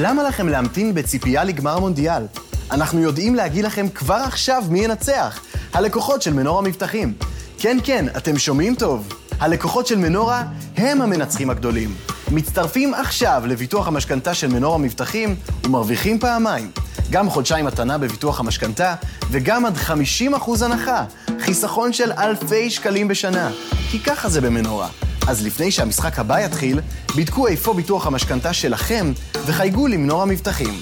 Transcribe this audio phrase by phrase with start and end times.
[0.00, 2.22] למה לכם להמתין בציפייה לגמר המונדיאל?
[2.70, 5.40] אנחנו יודעים להגיד לכם כבר עכשיו מי ינצח.
[5.72, 7.12] הלקוחות של מנורה מבטחים.
[7.58, 9.08] כן, כן, אתם שומעים טוב.
[9.40, 10.44] הלקוחות של מנורה
[10.76, 11.94] הם המנצחים הגדולים.
[12.30, 16.70] מצטרפים עכשיו לביטוח המשכנתה של מנורה מבטחים ומרוויחים פעמיים.
[17.10, 18.94] גם חודשיים מתנה בביטוח המשכנתה
[19.30, 21.04] וגם עד 50% הנחה.
[21.40, 23.50] חיסכון של אלפי שקלים בשנה.
[23.90, 24.88] כי ככה זה במנורה.
[25.28, 26.80] אז לפני שהמשחק הבא יתחיל,
[27.16, 29.12] בדקו איפה ביטוח המשכנתה שלכם
[29.46, 30.74] וחייגו למנור המבטחים.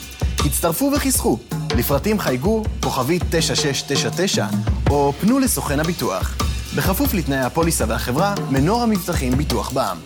[0.47, 1.39] הצטרפו וחיסכו.
[1.77, 4.47] לפרטים חייגו כוכבית 9699
[4.91, 6.37] או פנו לסוכן הביטוח.
[6.77, 9.97] בכפוף לתנאי הפוליסה והחברה, מנור המבטחים ביטוח בע"מ.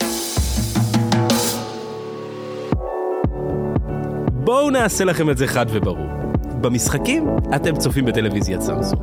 [4.44, 6.06] בואו נעשה לכם את זה חד וברור.
[6.60, 9.02] במשחקים אתם צופים בטלוויזיית סמסונג.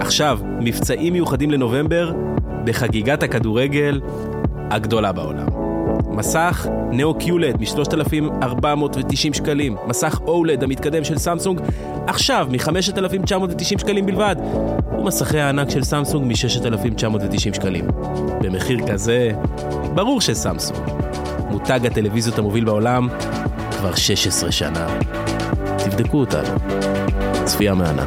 [0.00, 2.12] עכשיו, מבצעים מיוחדים לנובמבר
[2.64, 4.00] בחגיגת הכדורגל
[4.70, 5.46] הגדולה בעולם.
[6.10, 11.60] מסך נאו קיולד מ-3,490 שקלים, מסך אולד המתקדם של סמסונג
[12.06, 14.36] עכשיו מ-5,990 שקלים בלבד,
[14.98, 17.84] ומסכי הענק של סמסונג מ-6,990 שקלים.
[18.40, 19.30] במחיר כזה,
[19.94, 20.78] ברור שסמסונג.
[21.50, 23.08] מותג הטלוויזיות המוביל בעולם
[23.78, 24.86] כבר 16 שנה.
[25.78, 26.48] תבדקו אותנו.
[27.44, 28.04] צפייה מהנה.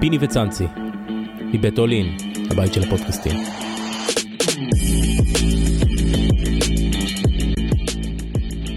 [0.00, 0.66] פיני וצאנצי,
[1.56, 2.16] מבית אולין,
[2.50, 3.36] הבית של הפודקאסטים.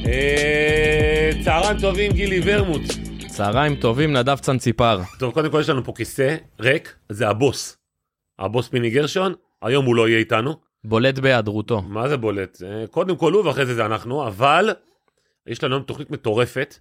[0.06, 2.82] אה, צהריים טובים, גילי ורמוט.
[3.28, 5.00] צהריים טובים, נדב צנציפר.
[5.20, 7.78] טוב, קודם כל יש לנו פה כיסא ריק, זה הבוס.
[8.40, 10.56] הבוס פיני גרשון, היום הוא לא יהיה איתנו.
[10.84, 11.82] בולט בהיעדרותו.
[11.82, 12.62] מה זה בולט?
[12.66, 14.70] אה, קודם כל הוא ואחרי זה זה אנחנו, אבל
[15.48, 16.76] יש לנו היום תוכנית מטורפת.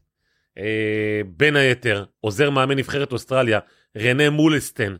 [0.59, 3.59] אה, בין היתר, עוזר מאמן נבחרת אוסטרליה,
[3.97, 4.97] רנה מולסטן,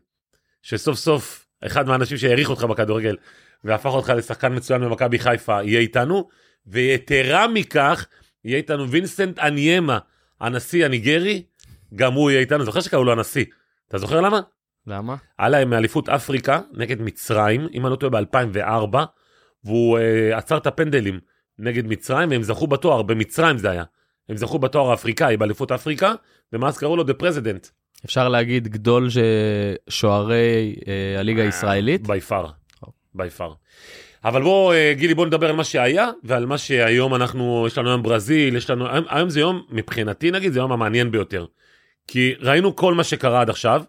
[0.69, 3.16] שסוף סוף אחד מהאנשים שהעריך אותך בכדורגל
[3.64, 6.28] והפך אותך לשחקן מצוין במכבי חיפה, יהיה איתנו.
[6.66, 8.06] ויתרה מכך,
[8.44, 9.98] יהיה איתנו וינסנט אניימה,
[10.41, 11.42] הנשיא הניגרי,
[11.95, 12.64] גם הוא יהיה איתנו.
[12.64, 13.45] זוכר שקראו לו הנשיא?
[13.89, 14.40] אתה זוכר למה?
[14.86, 15.17] למה?
[15.39, 18.96] היה להם מאליפות אפריקה נגד מצרים, אם אני לא טועה ב-2004,
[19.64, 21.20] והוא uh, עצר את הפנדלים
[21.58, 23.84] נגד מצרים, והם זכו בתואר, במצרים זה היה.
[24.28, 26.14] הם זכו בתואר האפריקאי באליפות אפריקה,
[26.52, 27.70] ומאז קראו לו The President.
[28.05, 29.09] אפשר להגיד גדול
[29.89, 32.07] שוערי אה, הליגה הישראלית?
[32.07, 32.47] בי פאר,
[33.14, 33.53] בי פאר.
[34.25, 37.89] אבל בוא אה, גילי בוא נדבר על מה שהיה ועל מה שהיום אנחנו יש לנו
[37.89, 41.47] היום ברזיל יש לנו היום, היום זה יום מבחינתי נגיד זה יום המעניין ביותר.
[42.07, 43.83] כי ראינו כל מה שקרה עד עכשיו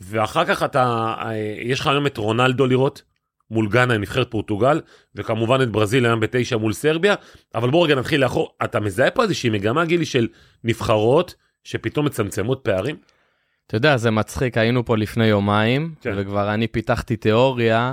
[0.00, 3.02] ואחר כך אתה אה, יש לך היום את רונלדו לראות
[3.50, 4.80] מול גאנה נבחרת פורטוגל
[5.14, 7.14] וכמובן את ברזיל היום בתשע מול סרביה
[7.54, 10.28] אבל בוא רגע נתחיל לאחור אתה מזהה פה איזושהי מגמה גילי של
[10.64, 12.96] נבחרות שפתאום מצמצמות פערים.
[13.66, 16.12] אתה יודע, זה מצחיק, היינו פה לפני יומיים, כן.
[16.16, 17.92] וכבר אני פיתחתי תיאוריה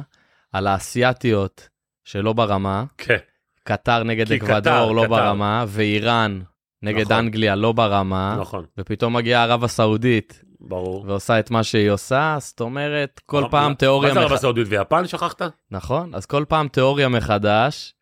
[0.51, 1.69] על האסייתיות
[2.03, 3.17] שלא ברמה, כן.
[3.63, 5.09] קטר נגד אקוודור קטר, לא קטר.
[5.09, 6.39] ברמה, ואיראן
[6.81, 7.15] נגד נכון.
[7.17, 11.05] אנגליה לא ברמה, נכון ופתאום מגיעה ערב הסעודית ברור.
[11.07, 14.09] ועושה את מה שהיא עושה, זאת אומרת, כל מה- פעם תיאוריה...
[14.09, 15.41] מה זה ערב מח- הסעודית ויפן שכחת?
[15.71, 17.93] נכון, אז כל פעם תיאוריה מחדש,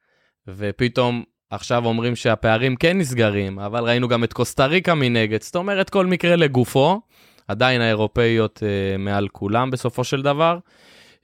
[0.47, 5.89] ופתאום עכשיו אומרים שהפערים כן נסגרים, אבל ראינו גם את קוסטה ריקה מנגד, זאת אומרת
[5.89, 7.01] כל מקרה לגופו,
[7.47, 10.57] עדיין האירופאיות אה, מעל כולם בסופו של דבר.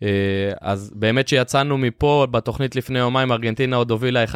[0.03, 0.07] אה,
[0.61, 4.27] אז באמת שיצאנו מפה בתוכנית לפני יומיים, ארגנטינה עוד הובילה 1-0.
[4.27, 4.33] 1-0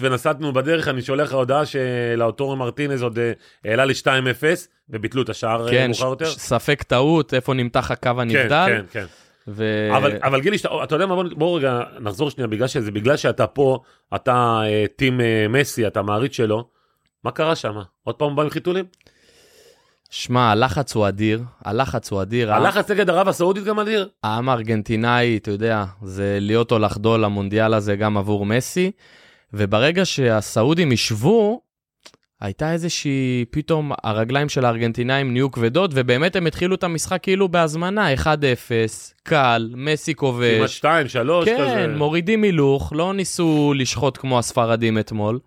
[0.00, 3.32] ונסענו בדרך אני שולח לך הודעה שלאוטורו מרטינז עוד אה,
[3.64, 4.42] העלה ל-2-0
[4.90, 6.24] וביטלו את השער אה, כן, מאוחר יותר.
[6.30, 8.64] ש- ספק טעות, איפה נמתח הקו כן, הנבדל.
[8.66, 9.04] כן, כן.
[9.48, 9.88] ו...
[9.96, 13.16] אבל, אבל גילי, שאתה, אתה יודע מה, בוא, בוא רגע נחזור שנייה, בגלל שזה, בגלל
[13.16, 13.78] שאתה פה,
[14.14, 16.68] אתה אה, טים אה, מסי, אתה מעריץ שלו,
[17.24, 17.78] מה קרה שם?
[18.04, 18.84] עוד פעם הוא בא עם חיתולים?
[20.10, 22.54] שמע, הלחץ הוא אדיר, הלחץ הוא אדיר.
[22.54, 24.08] הלחץ נגד ערב הסעודית גם אדיר?
[24.22, 28.90] העם הארגנטינאי, אתה יודע, זה להיות או לחדול למונדיאל הזה גם עבור מסי,
[29.52, 31.60] וברגע שהסעודים ישבו,
[32.40, 38.14] הייתה איזושהי, פתאום הרגליים של הארגנטינאים נהיו כבדות, ובאמת הם התחילו את המשחק כאילו בהזמנה,
[38.14, 38.26] 1-0,
[39.22, 40.76] קל, מסי כמעט כובש.
[40.76, 41.56] 2, 3 כזה.
[41.56, 45.38] כן, מורידים הילוך, לא ניסו לשחוט כמו הספרדים אתמול.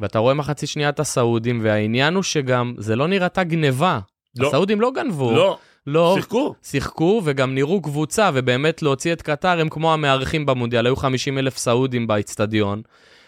[0.00, 3.98] ואתה רואה מחצי שנייה את הסעודים, והעניין הוא שגם, זה לא נראתה גניבה.
[4.36, 4.48] לא.
[4.48, 5.32] הסעודים לא גנבו.
[5.32, 6.54] לא, לא, שיחקו.
[6.62, 11.58] שיחקו וגם נראו קבוצה, ובאמת להוציא את קטר הם כמו המארחים במונדיאל, היו 50 אלף
[11.58, 12.82] סעודים באיצטדיון.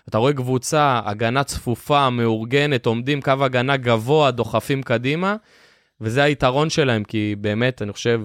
[0.09, 5.37] אתה רואה קבוצה, הגנה צפופה, מאורגנת, עומדים קו הגנה גבוה, דוחפים קדימה,
[6.01, 8.21] וזה היתרון שלהם, כי באמת, אני חושב,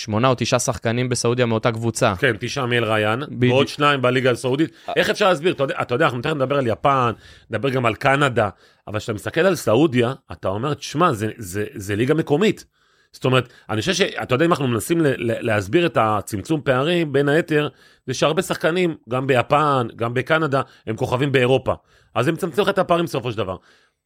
[0.00, 2.14] שמונה או תשעה שחקנים בסעודיה מאותה קבוצה.
[2.18, 3.54] כן, תשעה מאל ריין, בדיוק.
[3.54, 4.70] ועוד שניים בליגה הסעודית.
[4.96, 5.52] איך אפשר להסביר?
[5.52, 7.12] אתה יודע, אתה יודע, אנחנו תכף נדבר על יפן,
[7.50, 8.48] נדבר גם על קנדה,
[8.88, 12.64] אבל כשאתה מסתכל על סעודיה, אתה אומר, תשמע, זה, זה, זה ליגה מקומית.
[13.12, 17.12] זאת אומרת, אני חושב שאתה יודע אם אנחנו מנסים ל- ל- להסביר את הצמצום פערים,
[17.12, 17.68] בין היתר,
[18.06, 21.74] זה שהרבה שחקנים, גם ביפן, גם בקנדה, הם כוכבים באירופה.
[22.14, 23.56] אז הם מצמצמים לך את הפערים בסופו של דבר.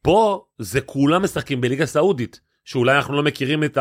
[0.01, 3.77] פה זה כולם משחקים בליגה סעודית, שאולי אנחנו לא מכירים את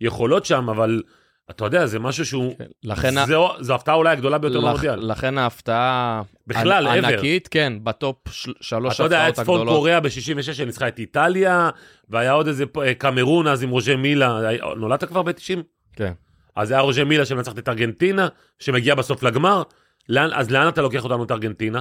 [0.00, 1.02] היכולות שם, אבל
[1.50, 2.54] אתה יודע, זה משהו שהוא...
[2.84, 5.10] לכן ה- זו, זו ההפתעה אולי הגדולה ביותר לכ- במונדיאל.
[5.10, 7.06] לכן ההפתעה בכלל, ענ- ever.
[7.12, 9.78] ענקית, כן, בטופ של- שלוש אתה יודע, היה את הפתעות צפון הגדולות.
[9.78, 11.70] קוריאה ב-66 שניצחה את איטליה,
[12.08, 15.58] והיה עוד איזה אה, קמרון אז עם רוז'ה מילה, היה- נולדת כבר ב-90?
[15.96, 16.12] כן.
[16.56, 19.62] אז היה רוז'ה מילה שמנצחת את ארגנטינה, שמגיע בסוף לגמר.
[20.08, 21.80] לאן, אז לאן אתה לוקח אותנו את ארגנטינה?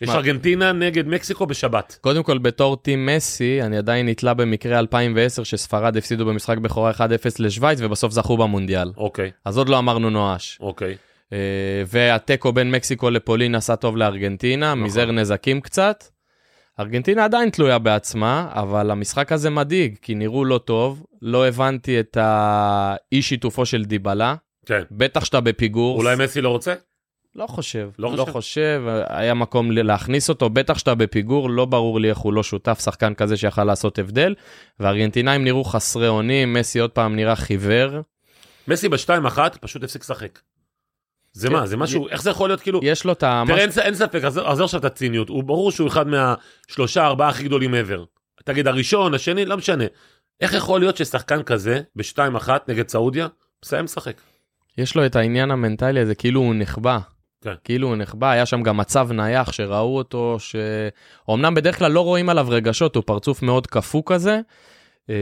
[0.00, 0.14] יש מה?
[0.14, 1.98] ארגנטינה נגד מקסיקו בשבת.
[2.00, 6.96] קודם כל, בתור טים מסי, אני עדיין נתלה במקרה 2010, שספרד הפסידו במשחק בכורה 1-0
[7.38, 8.92] לשוויץ, ובסוף זכו במונדיאל.
[8.96, 10.58] אוקיי, אז עוד לא אמרנו נואש.
[10.60, 10.96] אוקיי.
[11.32, 14.84] אה, והתיקו בין מקסיקו לפולין עשה טוב לארגנטינה, נכון.
[14.84, 16.04] מזער נזקים קצת.
[16.80, 22.16] ארגנטינה עדיין תלויה בעצמה, אבל המשחק הזה מדאיג, כי נראו לא טוב, לא הבנתי את
[22.20, 24.34] האי שיתופו של דיבלה,
[24.66, 24.82] כן.
[24.90, 25.96] בטח שאתה בפיגור.
[25.98, 26.74] אולי מסי לא רוצה?
[27.36, 28.32] לא חושב, לא לא, חושב?
[28.32, 32.80] חושב, היה מקום להכניס אותו, בטח שאתה בפיגור, לא ברור לי איך הוא לא שותף,
[32.84, 34.34] שחקן כזה שיכל לעשות הבדל,
[34.80, 38.00] והארגנטינאים נראו חסרי אונים, מסי עוד פעם נראה חיוור.
[38.68, 40.38] מסי בשתיים אחת פשוט הפסיק לשחק.
[41.32, 41.54] זה כן.
[41.54, 42.80] מה, זה משהו, איך זה יכול להיות כאילו...
[42.82, 43.42] יש לו את ה...
[43.46, 47.44] תראה, אין, אין ספק, עזוב עכשיו את הציניות, הוא ברור שהוא אחד מהשלושה ארבעה הכי
[47.44, 48.04] גדולים ever.
[48.44, 49.84] תגיד הראשון, השני, לא משנה.
[50.40, 53.26] איך יכול להיות ששחקן כזה, בשתיים אחת נגד סעודיה,
[53.64, 54.20] מסיים לשחק?
[54.78, 56.98] יש לו את העניין המנטלי הזה, כאילו הוא נחבא.
[57.46, 57.54] כן.
[57.64, 62.28] כאילו הוא נחבא, היה שם גם מצב נייח שראו אותו, שאומנם בדרך כלל לא רואים
[62.28, 64.40] עליו רגשות, הוא פרצוף מאוד קפוא כזה,
[65.10, 65.14] אה,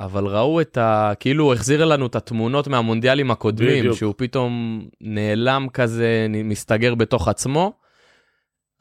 [0.00, 1.12] אבל ראו את ה...
[1.20, 3.96] כאילו הוא החזיר לנו את התמונות מהמונדיאלים הקודמים, בדיוק.
[3.96, 7.72] שהוא פתאום נעלם כזה, מסתגר בתוך עצמו.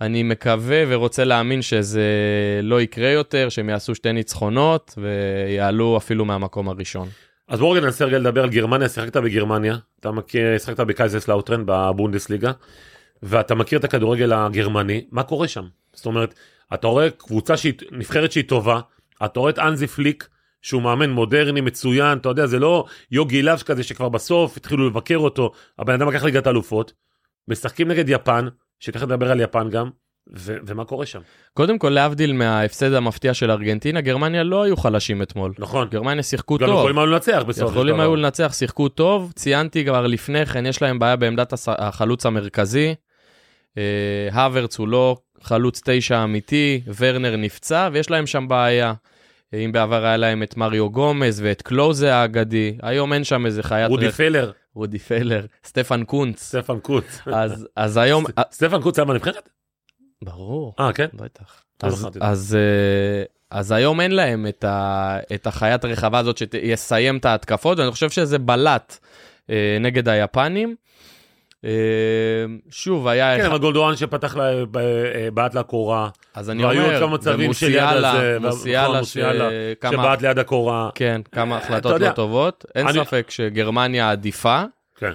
[0.01, 2.09] אני מקווה ורוצה להאמין שזה
[2.63, 7.07] לא יקרה יותר, שהם יעשו שתי ניצחונות ויעלו אפילו מהמקום הראשון.
[7.49, 12.51] אז בואו ננסה רגע לדבר על גרמניה, שיחקת בגרמניה, אתה מכיר, שיחקת בקייזס לאוטרן בבונדסליגה,
[13.23, 15.65] ואתה מכיר את הכדורגל הגרמני, מה קורה שם?
[15.93, 16.33] זאת אומרת,
[16.73, 18.79] אתה רואה קבוצה שהיא, נבחרת שהיא טובה,
[19.25, 20.27] אתה רואה את אנזי פליק,
[20.61, 25.17] שהוא מאמן מודרני, מצוין, אתה יודע, זה לא יוגי לאבש כזה שכבר בסוף התחילו לבקר
[25.17, 26.93] אותו, הבן אדם לקח ליגת אלופות,
[27.47, 28.47] משחקים נגד יפן,
[28.79, 29.89] שתכף נדבר על יפן גם,
[30.37, 31.19] ו- ומה קורה שם?
[31.53, 35.53] קודם כל, להבדיל מההפסד המפתיע של ארגנטינה, גרמניה לא היו חלשים אתמול.
[35.59, 36.77] נכון, גרמניה שיחקו גם טוב.
[36.79, 37.71] יכולים היו לנצח בסוף.
[37.71, 37.99] יכולים.
[37.99, 39.31] היו לנצח, שיחקו טוב.
[39.35, 42.95] ציינתי כבר לפני כן, יש להם בעיה בעמדת הס- החלוץ המרכזי.
[43.77, 43.83] אה,
[44.33, 48.93] האברץ הוא לא חלוץ תשע אמיתי, ורנר נפצע, ויש להם שם בעיה.
[49.53, 53.63] אה, אם בעבר היה להם את מריו גומז ואת קלוזה האגדי, היום אין שם איזה
[53.63, 54.17] חיית רודי רחבה.
[54.17, 56.43] פלר, רודי פלר, סטפן קונץ.
[56.43, 57.19] סטפן קונץ.
[57.25, 58.25] אז, אז היום...
[58.37, 59.49] אה, סטפן קונץ היה בנבחרת?
[60.23, 60.73] ברור.
[60.79, 61.07] אה, כן?
[61.13, 61.63] בטח.
[61.83, 62.19] לא אז, זה.
[62.21, 63.23] אז, אה,
[63.57, 68.09] אז היום אין להם את, ה, את החיית הרחבה הזאת שיסיים את ההתקפות, ואני חושב
[68.09, 68.97] שזה בלט
[69.49, 70.75] אה, נגד היפנים.
[71.65, 71.69] אה,
[72.69, 73.35] שוב, היה...
[73.35, 77.13] כן, אחד- אבל גולדורן שפתח לה- ב- אה, בעט לקורה, אז אני והיו אומר, כמה
[77.13, 80.89] מצבים של יד ומוסיאלה, הזה, מוסיאלה, נכון, מוסיאלה, שכמה, שבעט ליד הקורה.
[80.95, 82.65] כן, כמה החלטות יודע, לא טובות.
[82.75, 84.63] אין אני- ספק שגרמניה עדיפה.
[84.97, 85.13] כן.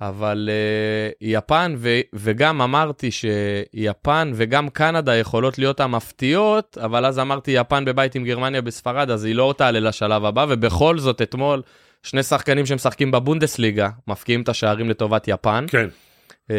[0.00, 7.50] אבל אה, יפן, ו- וגם אמרתי שיפן וגם קנדה יכולות להיות המפתיעות, אבל אז אמרתי
[7.50, 11.62] יפן בבית עם גרמניה וספרד, אז היא לא תעלה לשלב הבא, ובכל זאת אתמול
[12.02, 15.64] שני שחקנים שמשחקים בבונדסליגה מבקיעים את השערים לטובת יפן.
[15.68, 15.88] כן,
[16.50, 16.56] אה,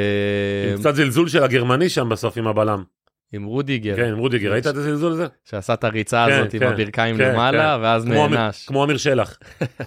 [0.74, 2.84] עם קצת זלזול של הגרמני שם בסוף עם הבלם.
[3.33, 5.27] עם רודיגר, כן, עם רודיגר, ראית את הזלזול הזה?
[5.45, 7.83] שעשה את הריצה כן, הזאת עם כן, הברכיים כן, למעלה, כן.
[7.83, 8.65] ואז כמו נענש.
[8.65, 9.39] כמו אמיר שלח.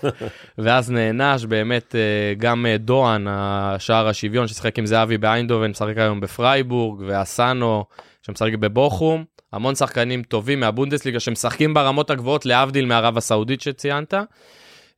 [0.59, 6.21] ואז נענש באמת אה, גם אה, דוהן, השער השוויון ששיחק עם זהבי באיינדובן, משחק היום
[6.21, 7.85] בפרייבורג, ואסנו
[8.23, 9.25] שמשחק בבוכום.
[9.53, 14.15] המון שחקנים טובים מהבונדסליגה שמשחקים ברמות הגבוהות להבדיל מערב הסעודית שציינת.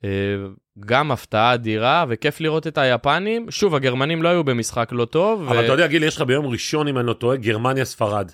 [0.04, 0.08] אה,
[0.80, 3.50] גם הפתעה אדירה וכיף לראות את היפנים.
[3.50, 5.48] שוב, הגרמנים לא היו במשחק לא טוב.
[5.48, 8.30] אבל אתה יודע, גיל, יש לך ביום ראשון, אם אני לא טועה, גרמניה-ספרד.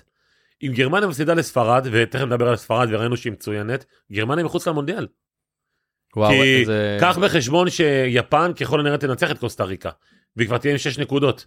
[0.63, 5.07] אם גרמניה מפסידה לספרד, ותכף נדבר על ספרד וראינו שהיא מצוינת, גרמניה מחוץ למונדיאל.
[6.15, 6.97] וואו, כי זה...
[7.01, 9.89] קח בחשבון שיפן ככל הנראה תנצח את קוסטה ריקה,
[10.35, 11.45] והיא כבר תהיה עם 6 נקודות.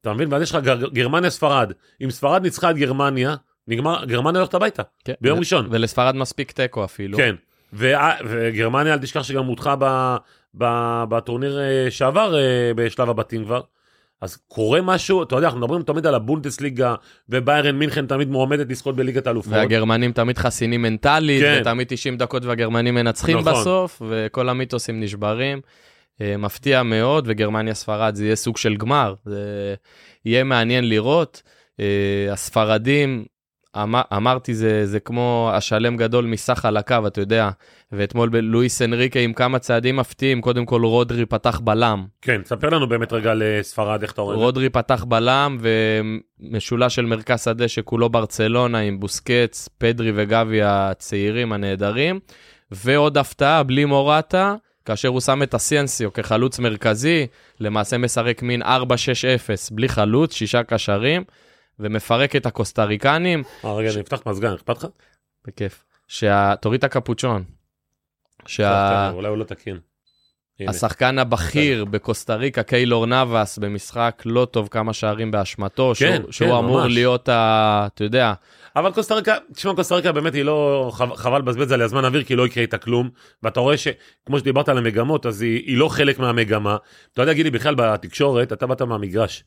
[0.00, 0.32] אתה מבין?
[0.32, 1.72] ואז יש לך גר- גרמניה-ספרד.
[2.04, 3.36] אם ספרד ניצחה את גרמניה,
[3.68, 5.68] נגמר, גרמניה הולכת הביתה, כן, ביום ו- ראשון.
[5.70, 7.18] ולספרד מספיק תיקו אפילו.
[7.18, 7.34] כן.
[7.72, 10.16] וגרמניה, אל תשכח שגם הודחה ב-
[10.54, 13.60] ב- בטורניר אה, שעבר אה, בשלב הבתים כבר.
[14.20, 16.94] אז קורה משהו, אתה יודע, אנחנו מדברים תמיד על הבונדסליגה,
[17.28, 19.52] וביירן מינכן תמיד מועמדת לזכות בליגת האלופות.
[19.52, 21.58] והגרמנים תמיד חסינים מנטלית, כן.
[21.60, 23.52] ותמיד 90 דקות והגרמנים מנצחים נכון.
[23.52, 25.60] בסוף, וכל המיתוסים נשברים.
[26.20, 29.74] אה, מפתיע מאוד, וגרמניה ספרד זה יהיה סוג של גמר, זה
[30.24, 31.42] יהיה מעניין לראות.
[32.32, 33.24] הספרדים
[33.82, 37.50] אמר, אמרתי, זה, זה כמו השלם גדול מסך חלקיו, אתה יודע.
[37.92, 42.04] ואתמול בלואיס אנריקה עם כמה צעדים מפתיעים, קודם כל רודרי פתח בלם.
[42.22, 44.36] כן, ספר לנו באמת רגע לספרד איך אתה רואה.
[44.36, 45.58] רודרי פתח בלם
[46.40, 52.20] ומשולש של מרכז שדה שכולו ברצלונה עם בוסקץ, פדרי וגבי הצעירים הנהדרים.
[52.70, 54.54] ועוד הפתעה, בלי מורטה,
[54.84, 57.26] כאשר הוא שם את אסנסיו כחלוץ מרכזי,
[57.60, 58.66] למעשה מסרק מין 4-6-0,
[59.70, 61.24] בלי חלוץ, שישה קשרים,
[61.78, 63.42] ומפרק את הקוסטריקנים.
[63.64, 64.86] אה, רגע, אני אפתח מזגן, אכפת לך?
[65.46, 65.84] בכיף.
[66.60, 67.44] תוריד את הקפוצ'ון.
[69.14, 69.78] אולי הוא לא תקין.
[70.68, 76.48] השחקן הבכיר בקוסטה ריקה, קיילור נאבס, במשחק לא טוב כמה שערים באשמתו, שהוא, כן, שהוא
[76.48, 76.92] כן, אמור ממש.
[76.92, 78.32] להיות, ה, אתה יודע,
[78.76, 82.22] אבל קוסטה ריקה, תשמע, קוסטה ריקה באמת היא לא, חב- חבל לבזבז עליה זמן אוויר,
[82.24, 83.10] כי לא יקרה איתה כלום.
[83.42, 86.76] ואתה רואה שכמו שדיברת על המגמות, אז היא, היא לא חלק מהמגמה.
[87.12, 89.44] אתה יודע, גילי, בכלל בתקשורת, אתה באת מהמגרש.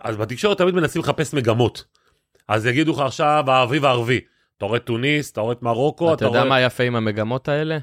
[0.00, 1.84] אז בתקשורת תמיד מנסים לחפש מגמות.
[2.48, 4.20] אז יגידו לך עכשיו האביב הערבי.
[4.58, 6.48] אתה רואה טוניס, אתה רואה את מרוקו, אתה יודע רואה...
[6.48, 7.78] מה יפה עם המגמות האלה?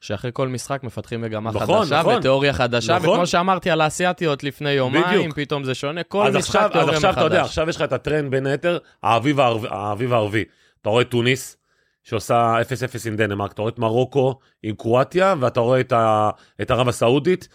[0.00, 2.16] שאחרי כל משחק מפתחים מגמה נכון, חדשה נכון.
[2.16, 3.08] ותיאוריה חדשה, נכון.
[3.08, 5.36] וכמו שאמרתי על האסייתיות לפני יומיים, בדיוק.
[5.36, 7.48] פתאום זה שונה, כל אז משחק עכשיו, אז תיאוריה עכשיו אתה יודע, מחדש.
[7.48, 10.44] עכשיו יש לך את הטרנד בין היתר, האביב הערבי, האביב הערבי.
[10.82, 11.56] אתה רואה טוניס,
[12.04, 16.30] שעושה 0-0 עם דנמרק, אתה רואה את מרוקו עם קרואטיה, ואתה רואה את, ה,
[16.62, 17.48] את ערב הסעודית,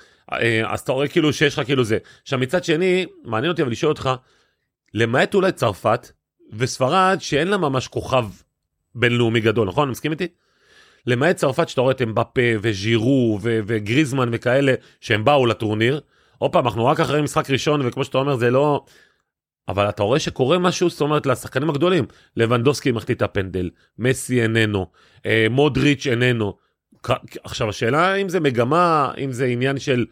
[0.66, 1.98] אז אתה רואה כאילו שיש לך כאילו זה.
[2.22, 4.10] עכשיו מצד שני, מעניין אותי אבל לשאול אותך,
[4.94, 6.12] למעט אולי צרפת
[6.54, 8.26] וספרד, שאין לה ממש כוכב
[8.96, 9.90] בינלאומי גדול, נכון?
[9.90, 10.28] מסכים איתי?
[11.08, 16.00] למעט צרפת שאתה רואה את אמבפה וז'ירו ו- וגריזמן וכאלה שהם באו לטורניר.
[16.38, 18.86] עוד פעם אנחנו רק אחרי משחק ראשון וכמו שאתה אומר זה לא.
[19.68, 22.06] אבל אתה רואה שקורה משהו זאת אומרת לשחקנים הגדולים
[22.38, 24.86] לבנדוסקי מחטיא את הפנדל מסי איננו
[25.26, 26.65] אה, מודריץ' איננו.
[27.44, 30.06] עכשיו השאלה אם זה מגמה אם זה עניין של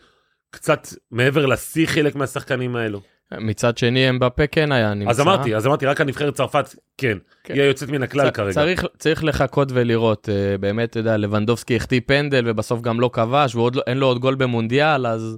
[0.52, 3.02] קצת מעבר לשיא חלק מהשחקנים האלו.
[3.38, 5.10] מצד שני, אמבפה כן היה נמצא.
[5.10, 7.54] אז אמרתי אז אמרתי רק הנבחרת צרפת כן, כן.
[7.54, 8.54] היא היוצאת מן הכלל צ- כרגע.
[8.54, 13.56] צריך, צריך לחכות ולראות, אה, באמת, אתה יודע, לבנדובסקי החטיא פנדל ובסוף גם לא כבש,
[13.56, 15.38] ואין לו עוד גול במונדיאל, אז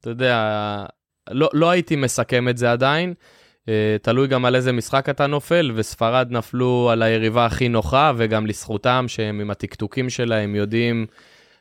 [0.00, 0.84] אתה יודע,
[1.30, 3.14] לא, לא הייתי מסכם את זה עדיין.
[3.68, 8.46] אה, תלוי גם על איזה משחק אתה נופל, וספרד נפלו על היריבה הכי נוחה, וגם
[8.46, 11.06] לזכותם שהם עם הטקטוקים שלהם יודעים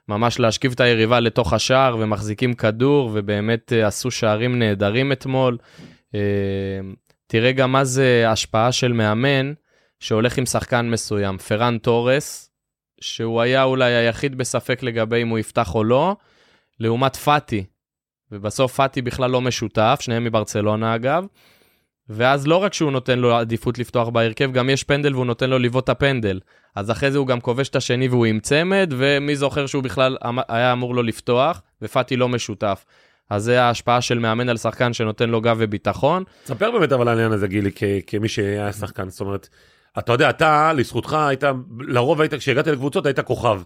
[0.10, 5.58] ממש להשכיב את היריבה לתוך השער, ומחזיקים כדור, ובאמת אה, עשו שערים נהדרים אתמול.
[6.16, 6.20] אה,
[7.28, 9.54] תראה גם מה זה השפעה של מאמן
[10.00, 12.50] שהולך עם שחקן מסוים, פרן תורס,
[13.02, 16.16] שהוא היה אולי היחיד בספק לגבי אם הוא יפתח או לא,
[16.80, 17.66] לעומת פאטי.
[18.32, 21.26] ובסוף פאטי בכלל לא משותף, שניהם מברצלונה אגב.
[22.10, 25.60] ואז לא רק שהוא נותן לו עדיפות לפתוח בהרכב, גם יש פנדל והוא נותן לו
[25.60, 26.40] לבעוט את הפנדל.
[26.76, 30.18] אז אחרי זה הוא גם כובש את השני והוא עם צמד, ומי זוכר שהוא בכלל
[30.30, 32.86] אמ- היה אמור לו לפתוח, ופאטי לא משותף.
[33.30, 36.24] אז זה ההשפעה של מאמן על שחקן שנותן לו גב וביטחון.
[36.46, 37.72] ספר באמת אבל על העניין הזה גילי
[38.08, 39.50] כמי שהיה שחקן זאת אומרת
[40.00, 41.44] אתה יודע אתה לזכותך היית
[41.80, 43.62] לרוב היית כשהגעת לקבוצות היית כוכב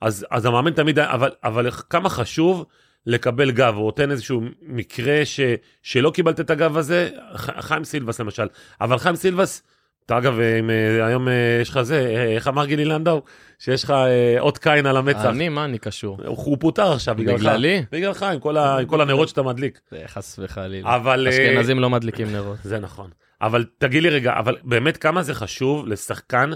[0.00, 2.64] אז אז המאמן תמיד אבל אבל כמה חשוב
[3.06, 5.40] לקבל גב הוא נותן איזשהו מקרה ש,
[5.82, 8.46] שלא קיבלת את הגב הזה ח- חיים סילבס למשל
[8.80, 9.62] אבל חיים סילבס.
[10.06, 13.22] אתה אגב אם, אה, היום אה, יש לך זה אה, איך אמר גילי לנדאו
[13.58, 13.94] שיש לך
[14.38, 16.18] אות קין על המצח אני, מה אני קשור?
[16.26, 17.84] הוא פוטר עכשיו בגללך בגללי?
[17.92, 20.96] בגללך עם כל ה- עם כל הנרות שאתה מדליק זה חס וחלילה.
[20.96, 22.58] אבל אשכנזים לא מדליקים נרות.
[22.70, 23.10] זה נכון.
[23.42, 26.50] אבל תגיד לי רגע, אבל באמת כמה זה חשוב לשחקן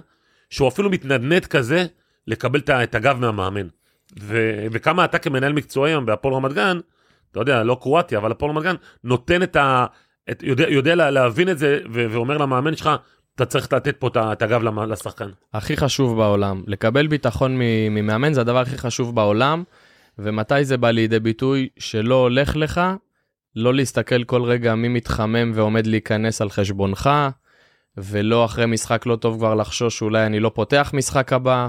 [0.50, 1.86] שהוא אפילו מתנדנד כזה,
[2.26, 3.66] לקבל את הגב מהמאמן.
[4.20, 6.78] ו- וכמה אתה כמנהל מקצועי היום בהפועל רמת גן,
[7.32, 9.86] אתה יודע, לא קרואטיה, אבל הפועל רמת גן, נותן את ה...
[10.30, 12.90] את, יודע, יודע לה- להבין את זה, ו- ואומר למאמן שלך,
[13.34, 15.28] אתה צריך לתת פה את הגב לשחקן.
[15.54, 16.62] הכי חשוב בעולם.
[16.66, 17.56] לקבל ביטחון
[17.90, 19.62] ממאמן זה הדבר הכי חשוב בעולם,
[20.18, 22.80] ומתי זה בא לידי ביטוי שלא הולך לך,
[23.56, 27.10] לא להסתכל כל רגע מי מתחמם ועומד להיכנס על חשבונך,
[27.96, 31.68] ולא אחרי משחק לא טוב כבר לחשוש שאולי אני לא פותח משחק הבא.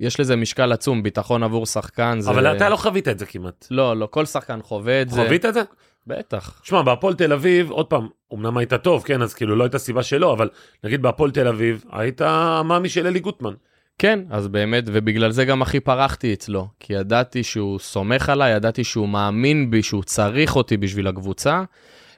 [0.00, 2.30] אה, יש לזה משקל עצום, ביטחון עבור שחקן זה...
[2.30, 3.66] אבל אתה לא חווית את זה כמעט.
[3.70, 5.22] לא, לא, כל שחקן חווה את זה.
[5.24, 5.62] חווית את זה?
[6.06, 6.60] בטח.
[6.64, 10.02] שמע, בהפועל תל אביב, עוד פעם, אמנם היית טוב, כן, אז כאילו לא הייתה סיבה
[10.02, 10.48] שלא, אבל
[10.84, 13.54] נגיד בהפועל תל אביב, היית המאמי של אלי גוטמן.
[13.98, 18.84] כן, אז באמת, ובגלל זה גם הכי פרחתי אצלו, כי ידעתי שהוא סומך עליי, ידעתי
[18.84, 21.62] שהוא מאמין בי, שהוא צריך אותי בשביל הקבוצה.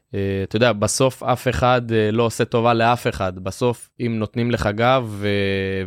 [0.06, 3.38] Uh, אתה יודע, בסוף אף אחד uh, לא עושה טובה לאף אחד.
[3.38, 5.28] בסוף, אם נותנים לך גב ו-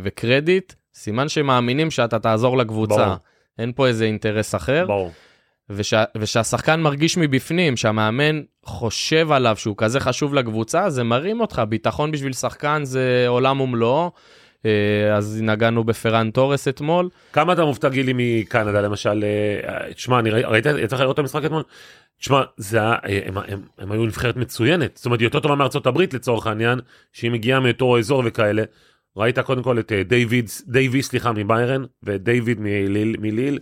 [0.02, 3.04] וקרדיט, סימן שמאמינים שאתה תעזור לקבוצה.
[3.04, 3.16] ברור.
[3.58, 4.84] אין פה איזה אינטרס אחר.
[4.86, 5.12] ברור.
[5.70, 11.62] ושה, ושהשחקן מרגיש מבפנים, שהמאמן חושב עליו שהוא כזה חשוב לקבוצה, זה מרים אותך.
[11.68, 14.10] ביטחון בשביל שחקן זה עולם ומלואו.
[14.66, 14.70] אה,
[15.16, 17.08] אז נגענו בפרן תורס אתמול.
[17.32, 19.24] כמה אתה מופתע גילי מקנדה למשל?
[19.68, 21.62] אה, תשמע, אני ראי- ראית, יצא לך לראות את המשחק אתמול?
[22.20, 25.54] תשמע, זה היה, אה, הם, הם, הם היו נבחרת מצוינת, זאת אומרת, היא יותר טובה
[25.54, 26.78] מארצות הברית לצורך העניין,
[27.12, 28.62] שהיא מגיעה מאותו אזור וכאלה.
[29.16, 33.58] ראית קודם כל את אה, דיוויד, דייוויס, סליחה, מביירן, ודייוויד מליל, מליל,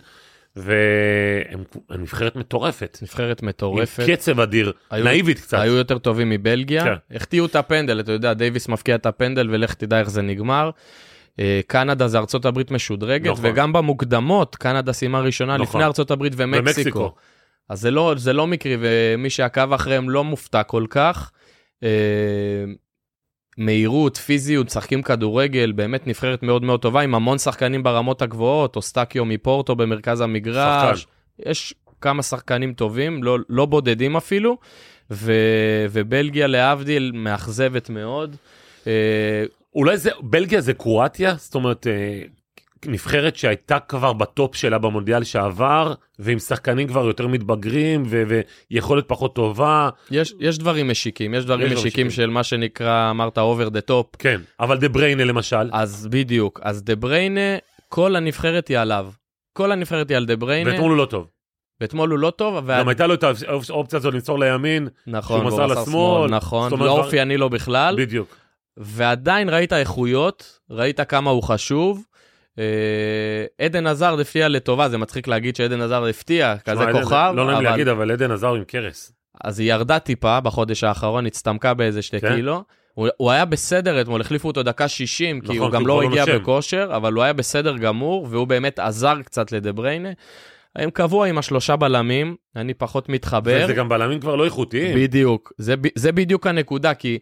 [0.56, 2.98] והם הם נבחרת מטורפת.
[3.42, 4.02] עם מטורפת.
[4.10, 5.58] קצב אדיר, היו- נאיבית קצת.
[5.58, 6.84] היו יותר טובים מבלגיה.
[6.84, 7.16] כן.
[7.16, 10.70] החטיאו את הפנדל, אתה יודע, דייוויס מבקיע את הפנדל ולך תדע איך זה נגמר.
[11.40, 13.44] אה, קנדה זה ארצות הברית משודרגת, נכון.
[13.46, 15.66] וגם במוקדמות, קנדה סיימה ראשונה נכון.
[15.66, 16.68] לפני ארצות הברית ומקסיקו.
[16.68, 17.14] ומקסיקו.
[17.68, 21.30] אז זה לא, זה לא מקרי, ומי שעקב אחריהם לא מופתע כל כך.
[23.58, 29.24] מהירות, פיזיות, משחקים כדורגל, באמת נבחרת מאוד מאוד טובה, עם המון שחקנים ברמות הגבוהות, אוסטקיו
[29.24, 31.00] מפורטו במרכז המגרש.
[31.00, 31.50] שחקן.
[31.50, 34.58] יש כמה שחקנים טובים, לא, לא בודדים אפילו,
[35.10, 35.32] ו,
[35.90, 38.36] ובלגיה להבדיל מאכזבת מאוד.
[38.86, 41.34] אה, אולי זה, בלגיה זה קרואטיה?
[41.38, 42.22] זאת אומרת, אה,
[42.86, 48.22] נבחרת שהייתה כבר בטופ שלה במונדיאל שעבר, ועם שחקנים כבר יותר מתבגרים, ו-
[48.70, 49.88] ויכולת פחות טובה.
[50.10, 52.10] יש, יש דברים משיקים, יש דברים יש משיקים משיקים.
[52.10, 56.82] של מה שנקרא, אמרת over the top, כן, אבל דה בריינה למשל, אז בדיוק, אז
[56.82, 57.56] דה בריינה,
[57.88, 59.10] כל הנבחרת היא עליו.
[59.52, 61.26] כל הנבחרת היא על דה בריינה, ואתמול הוא לא טוב.
[61.80, 62.78] ואתמול הוא לא טוב, אבל...
[62.80, 63.24] גם הייתה לו את
[63.68, 68.36] האופציה הזאת למסור לימין, נכון, שהוא מסר לשמאל, נכון, לא אופייני לו בכלל, בדיוק.
[68.76, 72.04] ועדיין ראית איכויות, ראית כמה הוא חשוב.
[72.58, 77.56] אה, עדן הזרד הפתיע לטובה, זה מצחיק להגיד שעדן הזרד הפתיע, כזה כוכב, לא נעים
[77.56, 77.64] אבל...
[77.64, 79.12] להגיד, אבל עדן עזר עם קרס.
[79.44, 82.34] אז היא ירדה טיפה בחודש האחרון, הצטמקה באיזה שתי כן?
[82.34, 82.62] קילו.
[82.94, 86.08] הוא, הוא היה בסדר אתמול, החליפו אותו דקה 60, כי נכון, הוא גם לא לא
[86.08, 86.24] הגיע.
[86.38, 90.08] בכושר, אבל הוא היה בסדר גמור, והוא באמת עזר קצת לדה בריינה.
[90.76, 93.60] הם קבוע עם השלושה בלמים, אני פחות מתחבר.
[93.64, 94.96] וזה גם בלמים כבר לא איכותיים.
[94.96, 97.18] בדיוק, זה, זה בדיוק הנקודה, כי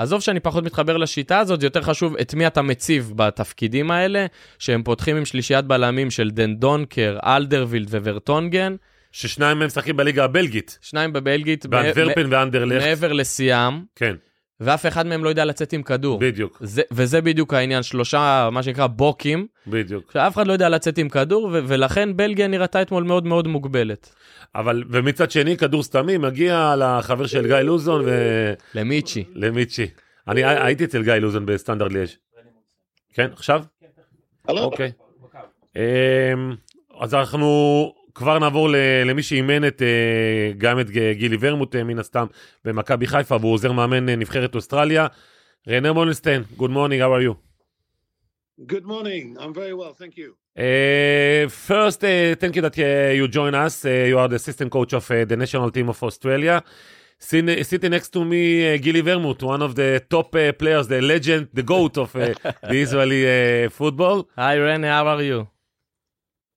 [0.00, 4.26] עזוב שאני פחות מתחבר לשיטה הזאת, זה יותר חשוב את מי אתה מציב בתפקידים האלה,
[4.58, 8.76] שהם פותחים עם שלישיית בלמים של דנדונקר, אלדרווירלד וורטונגן,
[9.12, 10.78] ששניים מהם משחקים בליגה הבלגית.
[10.82, 12.86] שניים בבלגית, באנטוורפן מ- ואנדרלכט.
[12.86, 14.14] מעבר לשיאם, כן,
[14.60, 16.18] ואף אחד מהם לא יודע לצאת עם כדור.
[16.20, 20.10] בדיוק, זה, וזה בדיוק העניין, שלושה, מה שנקרא בוקים, בדיוק.
[20.12, 24.14] שאף אחד לא יודע לצאת עם כדור, ו- ולכן בלגיה נראתה אתמול מאוד מאוד מוגבלת.
[24.54, 28.04] אבל, ומצד שני, כדור סתמי מגיע לחבר של גיא לוזון
[28.74, 29.24] למיצ'י.
[29.34, 29.86] ולמיצ'י.
[30.28, 32.16] אני הי- הייתי אצל גיא לוזון בסטנדרט ליאז'.
[33.14, 33.64] כן, עכשיו?
[34.48, 34.92] אוקיי.
[35.76, 35.82] אמ,
[37.00, 37.46] אז אנחנו
[38.14, 38.68] כבר נעבור
[39.06, 42.26] למי שאימן את, אה, גם את גילי ורמוט אה, מן הסתם
[42.64, 45.06] במכבי חיפה והוא עוזר מאמן אה, נבחרת אוסטרליה.
[45.68, 47.34] רנה מולנסטיין, good morning, how are you?
[48.72, 49.38] Good morning.
[49.38, 50.39] I'm very well, thank you.
[50.56, 53.84] Uh, first, uh, thank you that uh, you join us.
[53.84, 56.62] Uh, you are the assistant coach of uh, the national team of Australia.
[57.18, 61.48] Sin- sitting next to me, uh, Gili Vermut, one of the top players, the legend,
[61.52, 62.34] the goat of the
[62.64, 64.28] Israeli football.
[64.36, 64.82] Hi, Ren.
[64.82, 65.48] How are you?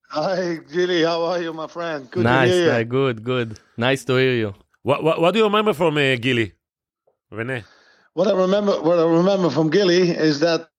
[0.10, 1.04] Hi, Gili.
[1.04, 2.10] How are you, my friend?
[2.10, 3.60] Good nice, good, good.
[3.78, 4.56] Nice to hear you.
[4.82, 6.54] What, what, what do you remember from uh, Gili,
[7.32, 7.64] Rene?
[8.14, 10.70] What I remember, what I remember from Gili is that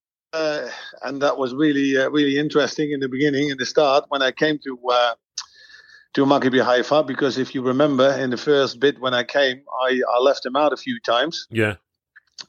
[1.04, 4.32] and that was really, uh, really interesting in the beginning, in the start, when I
[4.32, 5.14] came to uh,
[6.14, 7.04] to Maccabi Haifa.
[7.06, 10.56] Because if you remember, in the first bit when I came, I, I left him
[10.56, 11.76] out a few times Yeah,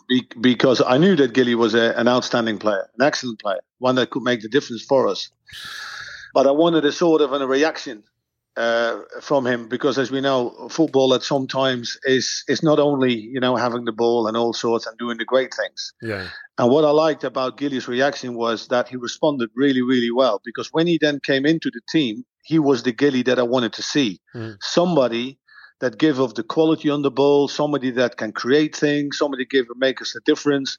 [0.07, 3.95] be- because I knew that Gilly was a, an outstanding player, an excellent player, one
[3.95, 5.29] that could make the difference for us.
[6.33, 8.03] But I wanted a sort of a reaction
[8.57, 13.39] uh, from him because, as we know, football at sometimes is is not only you
[13.39, 15.93] know having the ball and all sorts and doing the great things.
[16.01, 20.41] yeah, And what I liked about Gilly's reaction was that he responded really, really well
[20.43, 23.73] because when he then came into the team, he was the Gilly that I wanted
[23.73, 24.21] to see.
[24.33, 24.57] Mhm.
[24.61, 25.37] Somebody
[25.81, 29.65] that give of the quality on the ball, somebody that can create things, somebody give
[29.75, 30.77] make us a difference.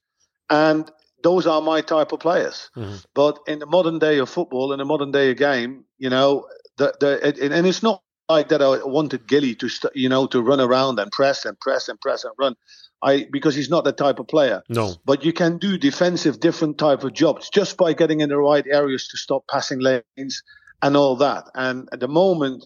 [0.49, 0.91] And
[1.23, 2.71] those are my type of players.
[2.77, 3.05] Mhm.
[3.15, 6.47] But in the modern day of football, in the modern day of game, you know,
[6.77, 10.27] the, the, it, and it's not like that I wanted Gilly to, st- you know,
[10.29, 12.55] to run around and press and press and press and run.
[13.03, 14.63] I because he's not that type of player.
[14.69, 18.39] No, but you can do defensive different type of jobs just by getting in the
[18.39, 20.43] right areas to stop passing lanes
[20.83, 21.45] and all that.
[21.55, 22.65] And at the moment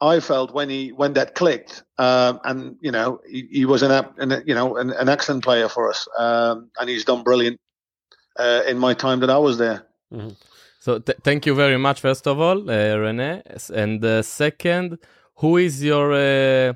[0.00, 3.90] i felt when he when that clicked um, and you know he, he was an,
[4.18, 7.58] an you know an, an excellent player for us um, and he's done brilliant
[8.38, 9.84] uh, in my time that i was there
[10.80, 13.42] So th- thank you very much, first of all, uh, Rene.
[13.74, 14.98] And uh, second,
[15.36, 16.72] who is your, uh,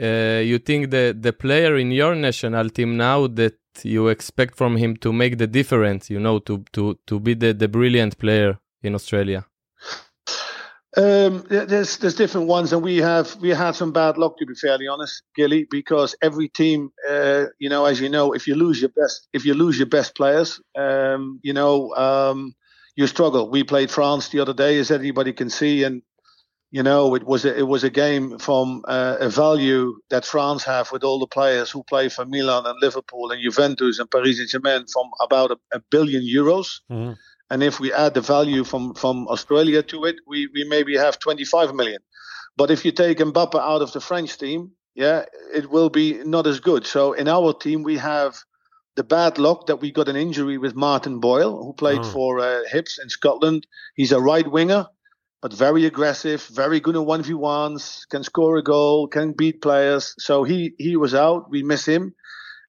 [0.00, 4.76] uh, you think the, the player in your national team now that you expect from
[4.76, 8.58] him to make the difference, you know, to, to, to be the, the brilliant player
[8.82, 9.46] in Australia?
[10.98, 14.54] Um, there's there's different ones, and we have we had some bad luck to be
[14.54, 18.80] fairly honest, Gilly, because every team, uh, you know, as you know, if you lose
[18.80, 22.54] your best if you lose your best players, um, you know, um,
[22.96, 23.48] you struggle.
[23.48, 26.02] We played France the other day, as everybody can see, and
[26.70, 30.64] you know, it was a, it was a game from uh, a value that France
[30.64, 34.38] have with all the players who play for Milan and Liverpool and Juventus and Paris
[34.38, 36.80] Saint Germain from about a, a billion euros.
[36.90, 37.12] Mm-hmm.
[37.50, 41.20] And if we add the value from, from Australia to it, we, we maybe have
[41.20, 42.00] 25 million.
[42.56, 46.46] But if you take Mbappe out of the French team, yeah, it will be not
[46.46, 46.86] as good.
[46.86, 48.36] So in our team, we have
[48.96, 52.10] the bad luck that we got an injury with Martin Boyle, who played Oh.
[52.10, 53.66] for uh, Hips in Scotland.
[53.94, 54.86] He's a right winger,
[55.42, 60.14] but very aggressive, very good in 1v1s, can score a goal, can beat players.
[60.18, 61.50] So he, he was out.
[61.50, 62.14] We miss him.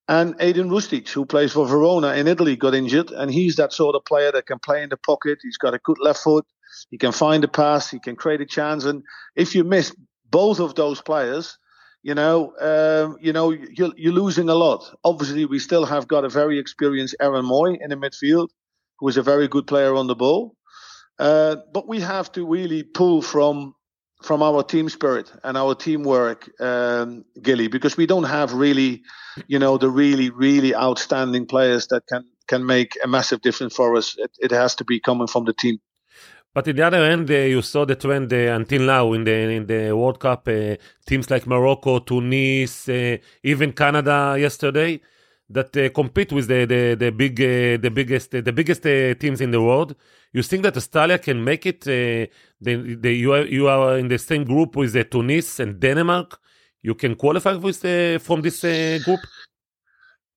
[0.09, 3.11] And Aiden Rustic, who plays for Verona in Italy, got injured.
[3.11, 5.39] And he's that sort of player that can play in the pocket.
[5.41, 6.45] He's got a good left foot.
[6.91, 7.89] He can find a pass.
[7.89, 8.85] He can create a chance.
[8.85, 9.03] And
[9.35, 9.93] if you miss
[10.29, 11.57] both of those players,
[12.03, 14.83] you know, um, you know, you're, you're losing a lot.
[15.03, 18.49] Obviously, we still have got a very experienced Aaron Moy in the midfield,
[18.99, 20.55] who is a very good player on the ball.
[21.19, 23.73] Uh, but we have to really pull from
[24.23, 29.03] from our team spirit and our teamwork, um, Gilly, because we don't have really,
[29.47, 33.95] you know, the really, really outstanding players that can can make a massive difference for
[33.95, 34.15] us.
[34.17, 35.79] It, it has to be coming from the team.
[36.57, 39.31] But on the other hand, uh, you saw the trend uh, until now in the
[39.31, 40.47] in the World Cup.
[40.47, 44.99] Uh, teams like Morocco, Tunis, uh, even Canada yesterday,
[45.51, 48.81] that uh, compete with the the, the big uh, the biggest the biggest
[49.19, 49.93] teams in the world.
[50.33, 51.81] You think that Australia can make it?
[51.81, 52.27] The,
[52.59, 56.39] the, you are you are in the same group with uh, Tunis and Denmark.
[56.81, 57.81] You can qualify with
[58.23, 58.61] from this
[59.05, 59.19] group.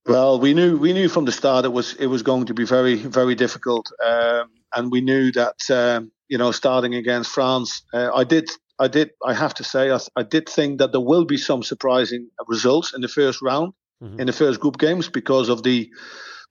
[0.05, 2.67] Well, we knew we knew from the start it was it was going to be
[2.67, 8.11] very very difficult, um, and we knew that um, you know starting against France, uh,
[8.15, 11.25] I did I did I have to say I, I did think that there will
[11.25, 14.19] be some surprising results in the first round Mhm.
[14.21, 15.91] in the first group games because of the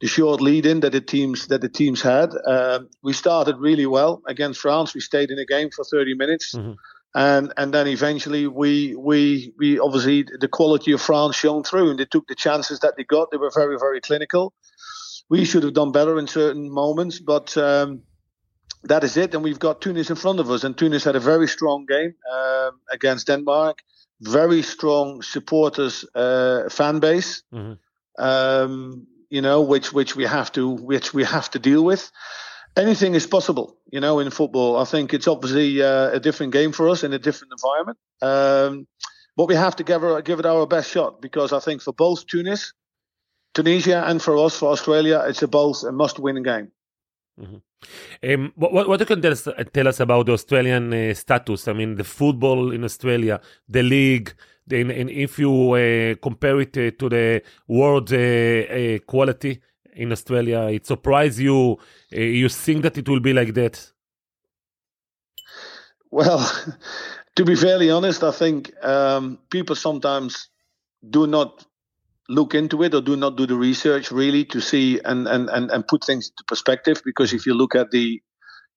[0.02, 2.30] the short lead in that the teams that the teams had.
[2.46, 4.94] Um, we started really well against France.
[4.94, 6.56] We stayed in the game for 30 minutes.
[6.56, 6.76] Mhm.
[7.16, 12.00] And and then eventually we we we obviously the quality of France shone through and
[12.00, 13.32] they took the chances that they got.
[13.32, 14.54] They were very very clinical.
[15.30, 18.04] We should have done better in certain moments, but um,
[18.84, 19.34] that is it.
[19.34, 22.14] And we've got Tunis in front of us, and Tunis had a very strong game
[22.34, 23.80] um, against Denmark.
[24.22, 27.78] Very strong supporters uh, fan base Mhm.
[28.18, 32.12] um, you know, which which we have to which we have to deal with.
[32.76, 34.82] Anything is possible, you know, in football.
[34.82, 37.98] I think it's obviously uh, a different game for us in a different environment.
[38.22, 38.88] Um,
[39.38, 41.94] but we have to give it, give it our best shot because I think for
[41.94, 42.74] both Tunis,
[43.54, 46.72] Tunisia, and for us, for Australia, it's a both a must-win game.
[48.22, 51.68] Um, what, what you can tell us, tell us about the Australian uh, status?
[51.68, 54.34] I mean, the football in Australia, the league,
[54.72, 59.60] and if you uh, compare it uh, to the world uh, uh, quality
[59.94, 61.78] in Australia, it surprised you.
[62.16, 63.92] Uh, you think that it will be like that?
[66.12, 66.40] Well,
[67.36, 70.50] to be fairly honest, I think um, people sometimes
[71.10, 71.66] do not
[72.30, 75.72] look into it or do not do the research really to see and and and,
[75.72, 77.02] and put things into perspective.
[77.04, 78.22] Because if you look at the,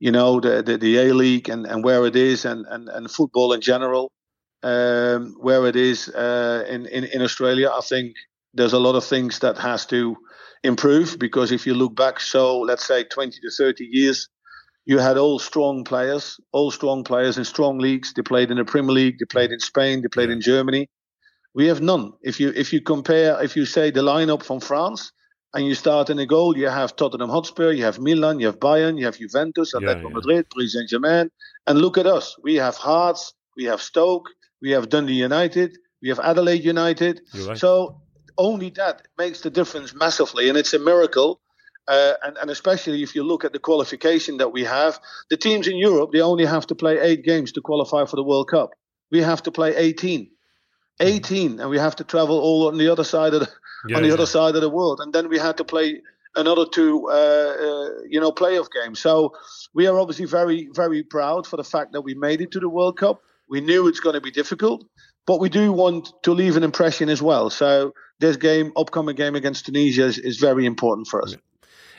[0.01, 3.11] you know, the the, the A League and, and where it is and, and and
[3.11, 4.11] football in general,
[4.63, 8.15] um, where it is uh, in, in in Australia, I think
[8.55, 10.17] there's a lot of things that has to
[10.65, 11.19] improve.
[11.19, 14.29] Because if you look back, so let's say 20 to 30 years
[14.85, 18.13] you had all strong players, all strong players in strong leagues.
[18.15, 20.89] They played in the Premier League, they played in Spain, they played in Germany.
[21.55, 22.13] We have none.
[22.23, 25.13] If you if you compare, if you say the lineup from France
[25.55, 28.59] and you start in a goal, you have Tottenham Hotspur, you have Milan, you have
[28.59, 30.15] Bayern, you have Juventus, Atletico yeah.
[30.15, 31.31] Madrid, Paris Saint Germain,
[31.67, 32.37] and look at us.
[32.43, 34.29] We have Hearts, we have Stoke,
[34.63, 37.21] we have Dundee United, we have Adelaide United.
[37.35, 37.59] Right.
[37.59, 38.01] So
[38.39, 41.41] only that makes the difference massively, and it's a miracle.
[41.89, 45.67] Uh, and, and especially if you look at the qualification that we have, the teams
[45.67, 48.71] in Europe they only have to play eight games to qualify for the World Cup.
[49.11, 50.31] We have to play 18,
[51.01, 53.49] 18, and we have to travel all on the other side of the,
[53.89, 54.15] Yeah, on the yeah.
[54.15, 56.03] other side of the world, and then we had to play
[56.37, 59.01] another two, uh, uh, you know, playoff games.
[59.01, 59.33] So
[59.75, 62.69] we are obviously very, very proud for the fact that we made it to the
[62.69, 63.23] World Cup.
[63.49, 64.85] We knew it's going to be difficult,
[65.27, 67.51] but we do want to leave an impression as well.
[67.51, 71.37] So this game, upcoming game against Tunisia, is, is very important for us.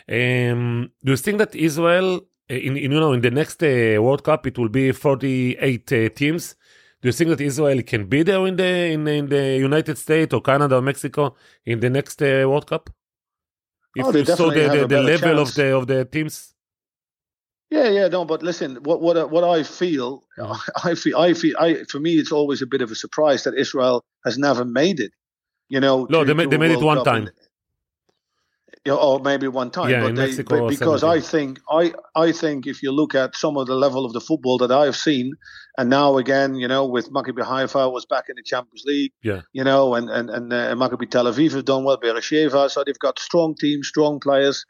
[0.09, 4.23] Um, do you think that Israel, in, in you know, in the next uh, World
[4.23, 6.55] Cup, it will be 48 uh, teams?
[7.03, 10.33] Do you think that Israel can be there in the in, in the United States
[10.33, 11.35] or Canada or Mexico
[11.65, 12.91] in the next uh, World Cup?
[13.95, 16.55] If Oh, you saw the, the, the level of the of the teams,
[17.71, 20.23] Yeah, yeah, no, but listen, what what what I feel,
[20.85, 23.55] I feel, I feel, I for me, it's always a bit of a surprise that
[23.55, 25.11] Israel has never made it.
[25.69, 27.29] You know, No, to- they made, they made it one time.
[28.91, 29.89] Or maybe one time.
[29.89, 31.05] Yeah, but they, but because 70.
[31.07, 34.19] I think I I think if you look at some of the level of the
[34.21, 35.35] football that I've seen,
[35.77, 39.41] and now again, you know, with Maccabi Haifa was back in the Champions League, Yeah.
[39.53, 42.99] you know, and and and uh, Maccabi Tel Aviv have done well, Beersheva, so they've
[42.99, 44.65] got strong teams, strong players,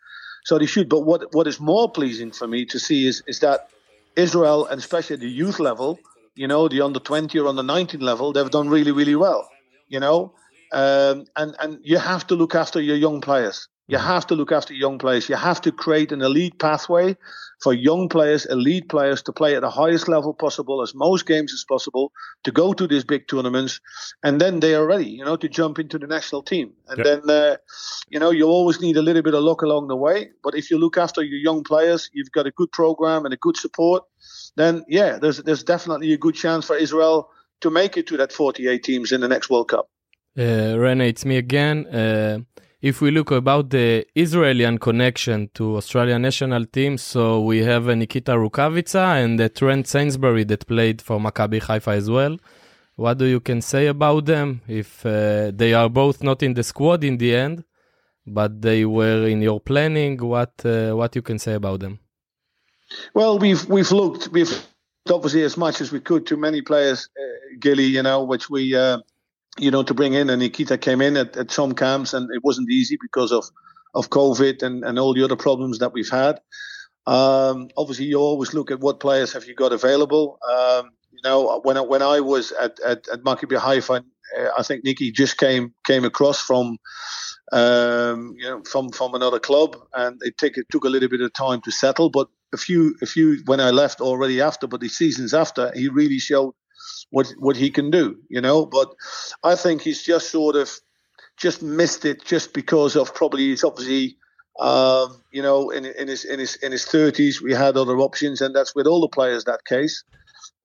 [0.46, 0.90] so they should.
[0.90, 3.70] But what what is more pleasing for me to see is is that
[4.16, 6.00] Israel, and especially at the youth level,
[6.36, 9.50] you know, the under 20 or under 19 level, they've done really, really well,
[9.88, 10.34] you know.
[10.72, 13.68] Um, and, and you have to look after your young players.
[13.94, 15.30] You have to look after young players.
[15.30, 17.16] You have to create an elite pathway
[17.62, 21.54] for young players, elite players to play at the highest level possible, as most games
[21.54, 22.12] as possible,
[22.44, 23.80] to go to these big tournaments,
[24.24, 26.74] and then they are ready, you know, to jump into the national team.
[26.88, 27.04] And Yeah.
[27.04, 27.58] then, uh,
[28.10, 30.32] you know, you always need a little bit of luck along the way.
[30.44, 33.38] But if you look after your young players, you've got a good program and a
[33.38, 34.04] good support,
[34.56, 37.30] then yeah, there's there's definitely a good chance for Israel
[37.62, 39.86] to make it to that 48 teams in the next World Cup.
[40.38, 41.86] Uh, Rene, it's me again.
[41.86, 42.40] Uh,
[42.84, 48.34] if we look about the Israeli connection to Australian national team, so we have Nikita
[48.34, 52.38] Rukavica and Trent Sainsbury that played for Maccabi Haifa as well.
[52.98, 54.60] What do you can say about them?
[54.68, 57.64] If uh, they are both not in the squad in the end,
[58.28, 62.00] but they were in your planning, what uh, what you can say about them?
[63.14, 64.54] Well, we've we've looked we've
[65.10, 68.76] obviously as much as we could to many players, uh, Gilly, you know, which we
[68.76, 68.98] uh,
[69.60, 72.44] you know to bring in, and Nikita came in at, at some camps, and it
[72.44, 73.46] wasn't easy because of
[73.94, 76.40] of COVID and and all the other problems that we've had.
[77.06, 80.40] Um, obviously, you always look at what players have you got available.
[80.50, 84.64] Um, you know, when I, when I was at at, at Maccabi Haifa, uh, I
[84.64, 86.78] think Nikki just came came across from
[87.52, 91.22] um, you know from from another club, and it took it took a little bit
[91.22, 92.10] of time to settle.
[92.10, 95.90] But a few a few when I left already after, but the seasons after, he
[95.90, 96.54] really showed
[97.10, 98.18] what what he can do.
[98.30, 98.94] You know, but
[99.44, 100.70] I think he's just sort of
[101.38, 104.18] just missed it just because of probably he's obviously
[104.60, 108.42] um, you know in in his in his in his thirties we had other options,
[108.42, 110.04] and that's with all the players that case.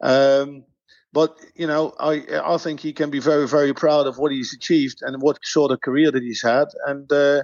[0.00, 0.64] Um,
[1.12, 4.52] but you know, I I think he can be very very proud of what he's
[4.52, 7.42] achieved and what sort of career that he's had, and uh,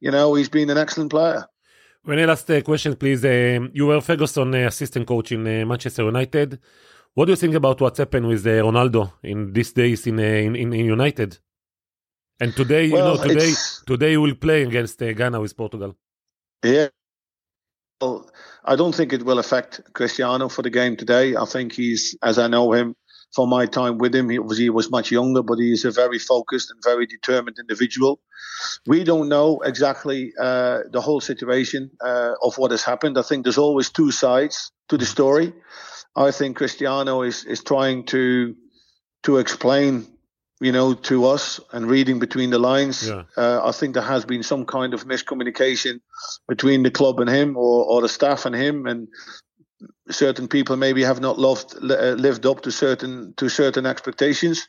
[0.00, 1.44] you know he's been an excellent player.
[2.04, 3.24] Renee, last uh, question, please.
[3.24, 6.58] Um, you were Ferguson uh, assistant coach in uh, Manchester United.
[7.14, 10.22] What do you think about what's happened with uh, Ronaldo in these days in, uh,
[10.22, 11.38] in, in in United?
[12.40, 15.96] And today, you know, today it's- today will play against uh, Ghana with Portugal.
[16.64, 16.88] Yeah.
[18.00, 18.30] Well,
[18.64, 21.36] I don't think it will affect Cristiano for the game today.
[21.36, 22.94] I think he's, as I know him
[23.32, 25.90] from my time with him, he obviously he was much younger, but he is a
[25.90, 28.20] very focused and very determined individual.
[28.86, 33.18] We don't know exactly uh, the whole situation uh, of what has happened.
[33.18, 35.52] I think there's always two sides to the story.
[36.16, 38.56] I think Cristiano is is trying to
[39.22, 40.06] to explain,
[40.60, 43.08] you know, to us and reading between the lines.
[43.08, 43.22] Yeah.
[43.36, 46.00] Uh, I think there has been some kind of miscommunication
[46.48, 49.08] between the club and him, or, or the staff and him, and
[50.10, 54.68] certain people maybe have not loved, uh, lived up to certain to certain expectations.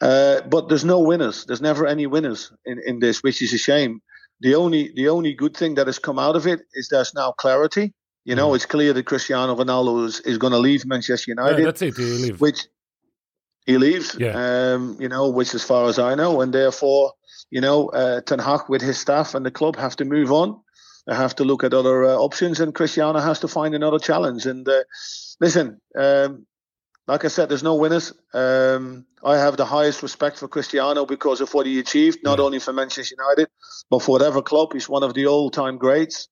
[0.00, 1.44] Uh, but there's no winners.
[1.46, 4.00] There's never any winners in, in this, which is a shame.
[4.40, 7.32] The only the only good thing that has come out of it is there's now
[7.32, 7.94] clarity.
[8.24, 11.66] You know, it's clear that Cristiano Ronaldo is, is going to leave Manchester Yeah, United
[11.66, 11.96] that's it.
[11.96, 12.40] You leave.
[12.40, 12.66] which
[13.66, 14.16] he leaves.
[14.18, 14.32] Yeah.
[14.74, 17.12] Um, you know, which as far as I know, and therefore,
[17.50, 20.60] you know, uh, Ten Hag with his staff and the club have to move on.
[21.06, 24.46] They have to look at other uh, options, and Cristiano has to find another challenge.
[24.46, 24.82] And uh,
[25.40, 26.46] listen, um,
[27.06, 28.12] like I said, there's no winners.
[28.34, 32.58] Um, I have the highest respect for Cristiano because of what he achieved, not only
[32.58, 33.48] for Manchester United,
[33.88, 34.72] but for whatever club.
[34.72, 36.28] He's one of the all-time greats,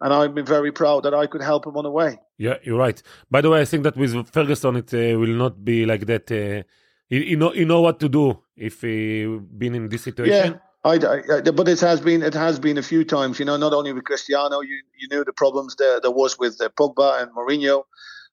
[0.00, 2.18] and I've been very proud that I could help him on the way.
[2.38, 3.00] Yeah, you're right.
[3.30, 6.30] By the way, I think that with Ferguson, it uh, will not be like that.
[6.30, 6.64] Uh,
[7.08, 9.26] you, you know, you know what to do if he
[9.56, 10.52] been in this situation.
[10.54, 10.94] Yeah, I,
[11.36, 13.38] I- but it has been it has been a few times.
[13.38, 16.54] You know, not only with Cristiano, you you knew the problems there there was with
[16.60, 17.76] uh, Pogba and Mourinho.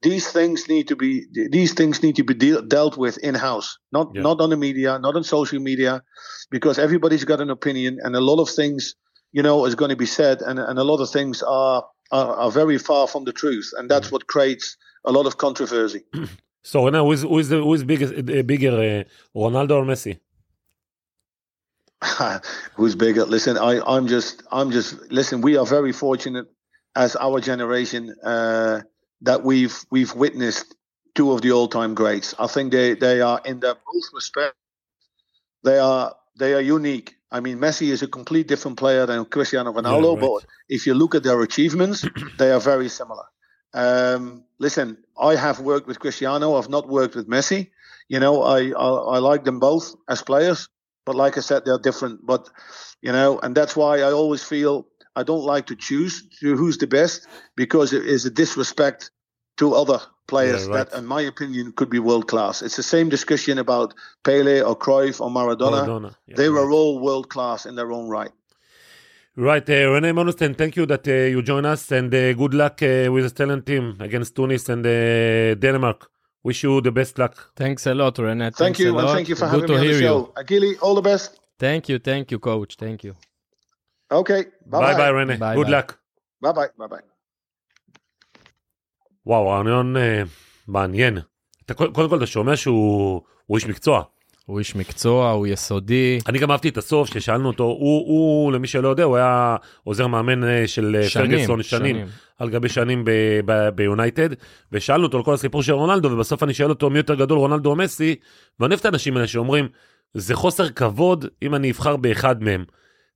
[0.01, 3.69] These things need to be these things need to be deal, dealt with in house,
[3.91, 4.21] not Yeah.
[4.27, 6.03] not on the media, not on social media,
[6.55, 8.95] because everybody's got an opinion, and a lot of things,
[9.31, 11.79] you know, is going to be said, and and a lot of things are
[12.11, 16.01] are, are very far from the truth, and that's what creates a lot of controversy.
[16.65, 19.03] So now, who is who is the, who is biggest, uh, bigger, uh,
[19.39, 20.17] Ronaldo or Messi?
[22.75, 26.47] who's bigger listen i i'm just i'm just listen we are very fortunate
[26.95, 28.81] as our generation uh
[29.21, 30.75] that we've we've witnessed
[31.15, 34.55] two of the all-time greats i think they they are in their both respect
[35.63, 39.73] they are they are unique i mean messi is a complete different player than cristiano
[39.73, 40.21] ronaldo right.
[40.21, 42.05] but if you look at their achievements
[42.39, 43.25] they are very similar
[43.75, 46.55] Um, listen, I have worked with Cristiano.
[46.55, 47.71] I've not worked with Messi.
[48.07, 50.69] You know, I, I I like them both as players,
[51.05, 52.25] but like I said, they're different.
[52.25, 52.49] But
[53.01, 56.77] you know, and that's why I always feel I don't like to choose to who's
[56.77, 59.11] the best because it is a disrespect
[59.57, 60.89] to other players Yeah, right.
[60.89, 62.61] that, in my opinion, could be world class.
[62.61, 65.85] It's the same discussion about Pele or Cruyff or Maradona.
[65.85, 66.15] Maradona.
[66.27, 66.61] Yeah, They right.
[66.61, 68.31] were all world class in their own right.
[69.37, 72.81] Right, uh, Rene Monustin, thank you that uh, you join us and uh, good luck
[72.81, 76.09] uh, with the Stellan team against Tunis and uh, Denmark.
[76.47, 77.35] Wish you the best luck.
[77.61, 78.45] Thanks a lot, René.
[78.45, 79.15] Thank Thanks you, a and lot.
[79.15, 80.19] thank you for Good having to me on the show.
[80.41, 81.29] Gili, all the best.
[81.65, 82.71] Thank you, thank you, coach.
[82.83, 83.13] Thank you.
[84.19, 84.97] Okay, bye ביי bye.
[84.97, 85.79] ביי רנה, ביי, good ביי.
[85.81, 85.87] luck.
[86.43, 86.69] Bye bye.
[86.79, 87.01] Bye bye.
[89.25, 90.21] וואו, רעיון אה,
[90.67, 91.17] מעניין.
[91.65, 94.03] אתה, קודם כל אתה שומע שהוא הוא איש מקצוע.
[94.45, 96.19] הוא איש מקצוע, הוא יסודי.
[96.27, 100.07] אני גם אהבתי את הסוף ששאלנו אותו, הוא, הוא למי שלא יודע, הוא היה עוזר
[100.07, 102.07] מאמן אה, של אה, שנים, פרגוסון שנים, שנים.
[102.39, 103.05] על גבי שנים
[103.75, 104.29] ביונייטד,
[104.71, 107.69] ושאלנו אותו על כל הסיפור של רונלדו, ובסוף אני שואל אותו מי יותר גדול, רונלדו
[107.69, 108.15] או מסי,
[108.59, 109.67] ואני אוהב את האנשים האלה שאומרים,
[110.13, 112.65] זה חוסר כבוד אם אני אבחר באחד מהם.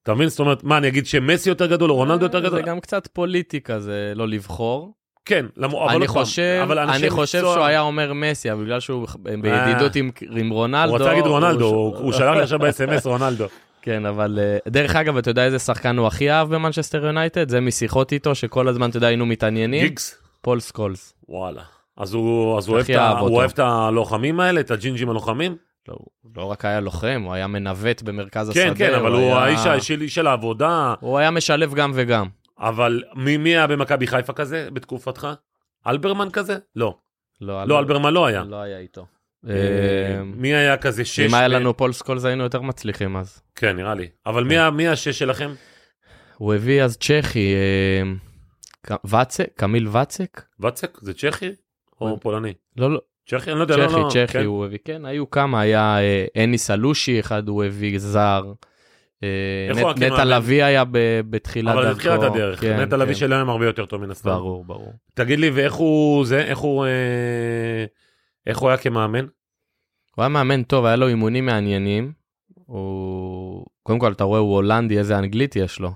[0.04, 0.30] אתה מבין?
[0.30, 2.60] זאת אומרת, מה, אני אגיד שמסי יותר גדול או רונלדו יותר גדול?
[2.60, 4.94] זה גם קצת פוליטי כזה, לא לבחור.
[5.26, 8.80] כן, למ- אבל אני חושב, אבל אני חושב מקצוע- שהוא היה אומר מסי, אבל בגלל
[8.80, 9.08] שהוא
[9.42, 10.90] בידידות עם, עם רונלדו.
[10.92, 13.46] הוא רצה להגיד רונלדו, הוא הוא- הוא שלח לי עכשיו ב-SMS רונלדו.
[13.82, 17.50] כן, אבל אה, דרך אגב, אתה יודע איזה שחקן הוא הכי אהב במנצ'סטר יונייטד?
[17.50, 19.82] זה משיחות איתו, שכל הזמן, אתה יודע, היינו מתעניינים.
[19.88, 20.18] גיגס?
[20.42, 21.14] פול סקולס.
[21.30, 21.62] וואלה.
[21.98, 23.30] אז הוא אז הוא אוהב ה- הוא.
[23.30, 25.56] אוהב את הלוחמים האלה, את הג'ינג'ים הלוחמים?
[25.88, 28.64] לא, הוא לא רק היה לוחם, הוא היה מנווט במרכז השדה.
[28.64, 32.26] כן, כן, אבל הוא היה- האיש של העבודה, הוא היה משלב גם וגם.
[32.60, 35.28] אבל מי מי היה במכבי חיפה כזה בתקופתך?
[35.88, 36.58] אלברמן כזה?
[36.76, 36.98] לא.
[37.42, 38.44] לא, לא, אלברמן לא היה.
[38.44, 39.06] לא היה איתו.
[39.48, 41.20] אה, אה, מי היה כזה שש?
[41.20, 43.42] אם היה לנו פול סקולס היינו יותר מצליחים אז.
[43.56, 44.08] כן, נראה לי.
[44.26, 45.52] אבל מי מי השש שלכם?
[46.38, 50.42] הוא הביא אז צ'כי, אה, ואצק, קמיל ואצק?
[50.60, 50.98] ואצק?
[51.02, 51.50] זה צ'כי?
[52.02, 52.54] או פולני?
[52.78, 53.52] לא, לא, צ'כי?
[53.52, 53.78] אני לא יודע.
[53.78, 54.46] לא, צ'כי, לא, צ'כי כן.
[54.46, 58.54] הוא הביא, כן, היו כמה, היה אה, אניס אלושי, אחד הוא הביא זר.
[59.72, 60.28] נטע כמאמן?
[60.28, 60.84] לביא היה
[61.30, 61.80] בתחילת דרכו.
[61.80, 62.62] אבל זה תחילת הדרך.
[62.62, 63.20] כן, נטע לביא כן.
[63.20, 64.30] של היום הרבה יותר טוב מן הסתם.
[64.30, 64.94] ברור, ברור.
[65.14, 66.42] תגיד לי, ואיך הוא זה?
[66.42, 66.86] איך הוא...
[66.86, 67.86] אה,
[68.48, 69.26] איך הוא היה כמאמן?
[70.16, 72.12] הוא היה מאמן טוב, היה לו אימונים מעניינים.
[72.66, 73.66] הוא...
[73.84, 75.92] קודם כל, אתה רואה, הוא הולנדי, איזה אנגלית יש לו.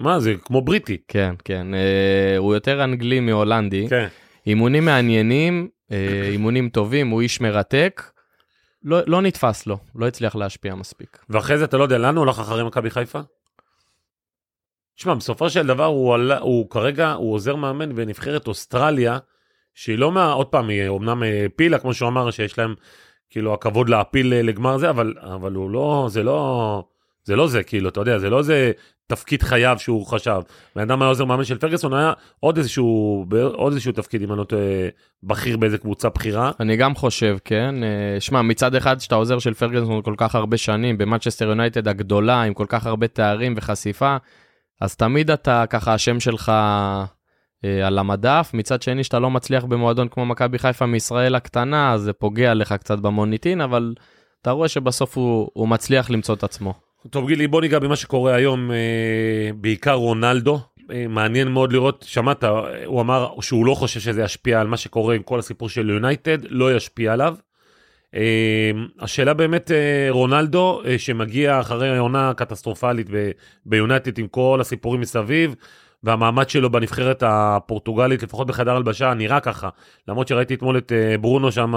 [0.00, 0.96] מה זה כמו בריטי.
[1.08, 1.74] כן, כן.
[1.74, 3.86] אה, הוא יותר אנגלי מהולנדי.
[3.88, 4.06] כן.
[4.46, 8.02] אימונים מעניינים, אה, אימונים טובים, הוא איש מרתק.
[8.84, 11.18] לא, לא נתפס לו, לא הצליח להשפיע מספיק.
[11.28, 13.20] ואחרי זה אתה לא יודע לאן הוא הולך אחרי מכבי חיפה?
[14.96, 19.18] תשמע, בסופו של דבר הוא, עלה, הוא כרגע, הוא עוזר מאמן בנבחרת אוסטרליה,
[19.74, 22.74] שהיא לא מה, עוד פעם, היא אומנם העפילה, כמו שהוא אמר, שיש להם
[23.30, 26.84] כאילו הכבוד להעפיל אה, לגמר זה, אבל, אבל הוא לא, זה לא,
[27.24, 28.72] זה לא זה, כאילו, אתה יודע, זה לא זה
[29.06, 30.40] תפקיד חייו שהוא חשב.
[30.76, 34.38] בן אדם היה עוזר מאמן של פרגוסון, היה עוד איזשהו, עוד איזשהו תפקיד, אם אני
[34.38, 34.62] לא טועה,
[35.22, 36.50] בכיר באיזה קבוצה בכירה.
[36.60, 37.74] אני גם חושב, כן.
[37.84, 42.42] אה, שמע, מצד אחד, שאתה עוזר של פרגנסון כל כך הרבה שנים, במנצ'סטר יונייטד הגדולה,
[42.42, 44.16] עם כל כך הרבה תארים וחשיפה,
[44.80, 46.52] אז תמיד אתה, ככה, השם שלך
[47.64, 48.50] אה, על המדף.
[48.54, 52.72] מצד שני, שאתה לא מצליח במועדון כמו מכבי חיפה מישראל הקטנה, אז זה פוגע לך
[52.72, 53.94] קצת במוניטין, אבל
[54.42, 56.83] אתה רואה שבסוף הוא, הוא מצליח למצוא את עצמו.
[57.10, 62.44] טוב גילי בוא ניגע במה שקורה היום אה, בעיקר רונלדו אה, מעניין מאוד לראות שמעת
[62.84, 66.38] הוא אמר שהוא לא חושב שזה ישפיע על מה שקורה עם כל הסיפור של יונייטד
[66.48, 67.34] לא ישפיע עליו.
[68.14, 69.70] אה, השאלה באמת
[70.10, 73.30] רונלדו שמגיע אחרי עונה קטסטרופלית ב-
[73.66, 75.54] ביונייטד עם כל הסיפורים מסביב.
[76.02, 79.68] והמעמד שלו בנבחרת הפורטוגלית לפחות בחדר הלבשה נראה ככה
[80.08, 81.74] למרות שראיתי אתמול את ברונו שם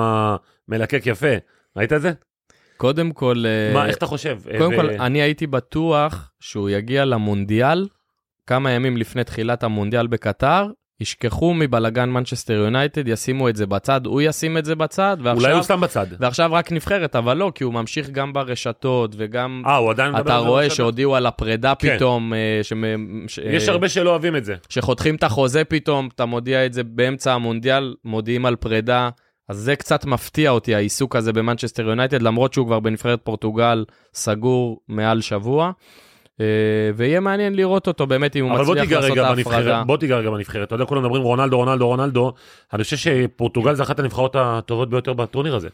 [0.67, 1.35] מלקק יפה
[1.77, 2.11] ראית את זה?
[2.77, 4.37] קודם כל, אה, מה איך אתה חושב?
[4.57, 7.87] קודם ו- כל, אני הייתי בטוח שהוא יגיע למונדיאל
[8.47, 10.65] כמה ימים לפני תחילת המונדיאל בקטר,
[10.99, 15.55] ישכחו מבלגן מנצ'סטר יונייטד, ישימו את זה בצד, הוא ישים את זה בצד, אולי ועכשיו,
[15.55, 16.05] הוא סתם בצד.
[16.19, 20.21] ועכשיו רק נבחרת, אבל לא, כי הוא ממשיך גם ברשתות, וגם אה, הוא עדיין מדבר
[20.21, 20.69] אתה על זה רואה?
[20.69, 21.95] שהודיעו על הפרידה כן.
[21.95, 22.75] פתאום, אה, שמ-
[23.27, 24.55] ש- יש אה, הרבה שלא אוהבים את זה.
[24.69, 29.09] שחותכים את החוזה פתאום, אתה מודיע את זה באמצע המונדיאל, מודיעים על פרידה.
[29.49, 34.79] אז זה קצת מפתיע אותי, העיסוק הזה במנצ'סטר יונייטד, למרות שהוא כבר בנבחרת פורטוגל סגור
[34.87, 35.71] מעל שבוע.
[36.41, 36.45] אה,
[36.95, 39.83] ויהיה מעניין לראות אותו באמת אם הוא מצליח לעשות את ההפרדה.
[39.83, 40.67] בוא תיגע רגע בנבחרת.
[40.67, 42.33] אתה יודע, כולם מדברים רונלדו, רונלדו, רונלדו.
[42.73, 45.67] אני חושב שפורטוגל זה אחת הנבחרות הטובות ביותר בטורניר הזה.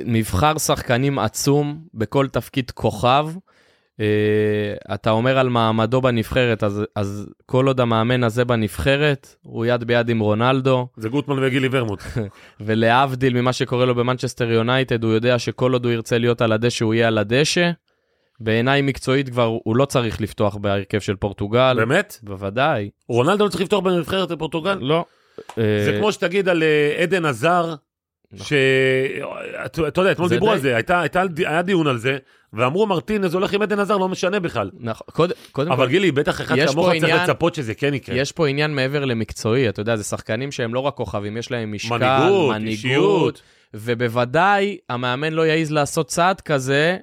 [0.00, 3.28] מבחר שחקנים עצום בכל תפקיד כוכב.
[3.98, 9.84] Uh, אתה אומר על מעמדו בנבחרת, אז, אז כל עוד המאמן הזה בנבחרת, הוא יד
[9.84, 12.02] ביד עם רונלדו, זה גוטמן וגילי ורמוט.
[12.66, 16.84] ולהבדיל ממה שקורה לו במנצ'סטר יונייטד, הוא יודע שכל עוד הוא ירצה להיות על הדשא,
[16.84, 17.70] הוא יהיה על הדשא.
[18.40, 21.74] בעיניי מקצועית כבר הוא לא צריך לפתוח בהרכב של פורטוגל.
[21.76, 22.18] באמת?
[22.22, 22.90] בוודאי.
[23.08, 24.78] רונלדו לא צריך לפתוח בנבחרת לפורטוגל?
[24.80, 25.04] לא.
[25.56, 27.74] זה אה, כמו שתגיד על אה, עדן עזר.
[28.36, 30.76] שאתה אתה יודע, אתמול זה דיברו די- על זה,
[31.48, 32.18] היה דיון על זה,
[32.52, 34.70] ואמרו מרטינז הולך עם עדן עזר, לא משנה בכלל.
[34.80, 38.16] נכון, קודם קודם אבל כל, גילי, בטח אחד כמוך צריך לצפות שזה כן יקרה.
[38.16, 41.72] יש פה עניין מעבר למקצועי, אתה יודע, זה שחקנים שהם לא רק כוכבים, יש להם
[41.72, 43.42] משקל, מנהיגות.
[43.74, 46.96] ובוודאי המאמן לא יעז לעשות צעד כזה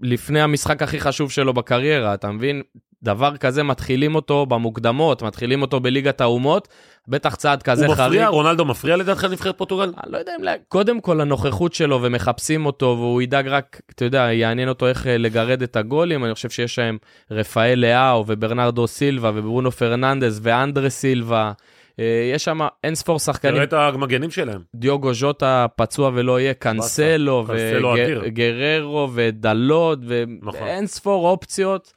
[0.00, 2.62] לפני המשחק הכי חשוב שלו בקריירה, אתה מבין?
[3.02, 6.68] דבר כזה מתחילים אותו במוקדמות, מתחילים אותו בליגת האומות,
[7.08, 8.08] בטח צעד כזה הוא חריג.
[8.08, 9.92] מפריע, רונלדו מפריע לדעתך לנבחרת פורטוגל?
[10.04, 10.44] אני לא יודע אם...
[10.44, 15.06] לה- קודם כל הנוכחות שלו ומחפשים אותו והוא ידאג רק, אתה יודע, יעניין אותו איך
[15.06, 16.24] אה, לגרד את הגולים.
[16.24, 16.98] אני חושב שיש להם
[17.30, 21.52] רפאל לאהו וברנרדו סילבה וברונו פרננדס ואנדרה סילבה.
[21.98, 24.60] אה, יש שם אין ספור שחקנים, תראה את המגנים שלהם.
[24.74, 27.44] דיוגו ז'וטה פצוע ולא יהיה, קאנסלו.
[28.22, 29.98] וגררו ודלות
[30.42, 30.60] נכון.
[30.62, 31.92] ואין ספור אופציות.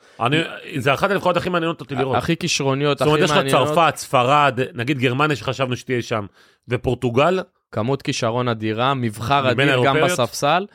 [0.78, 2.16] זה אחת הנבחרות הכי מעניינות אותי לראות.
[2.16, 3.68] הכי כישרוניות, זאת הכי אומרת, יש לך מעניינות.
[3.68, 6.26] צרפת, ספרד, נגיד גרמניה שחשבנו שתהיה שם,
[6.68, 7.40] ופורטוגל,
[7.72, 9.98] כמות כישרון אדירה, מבחר אדיר גם?
[10.04, 10.66] בספסל.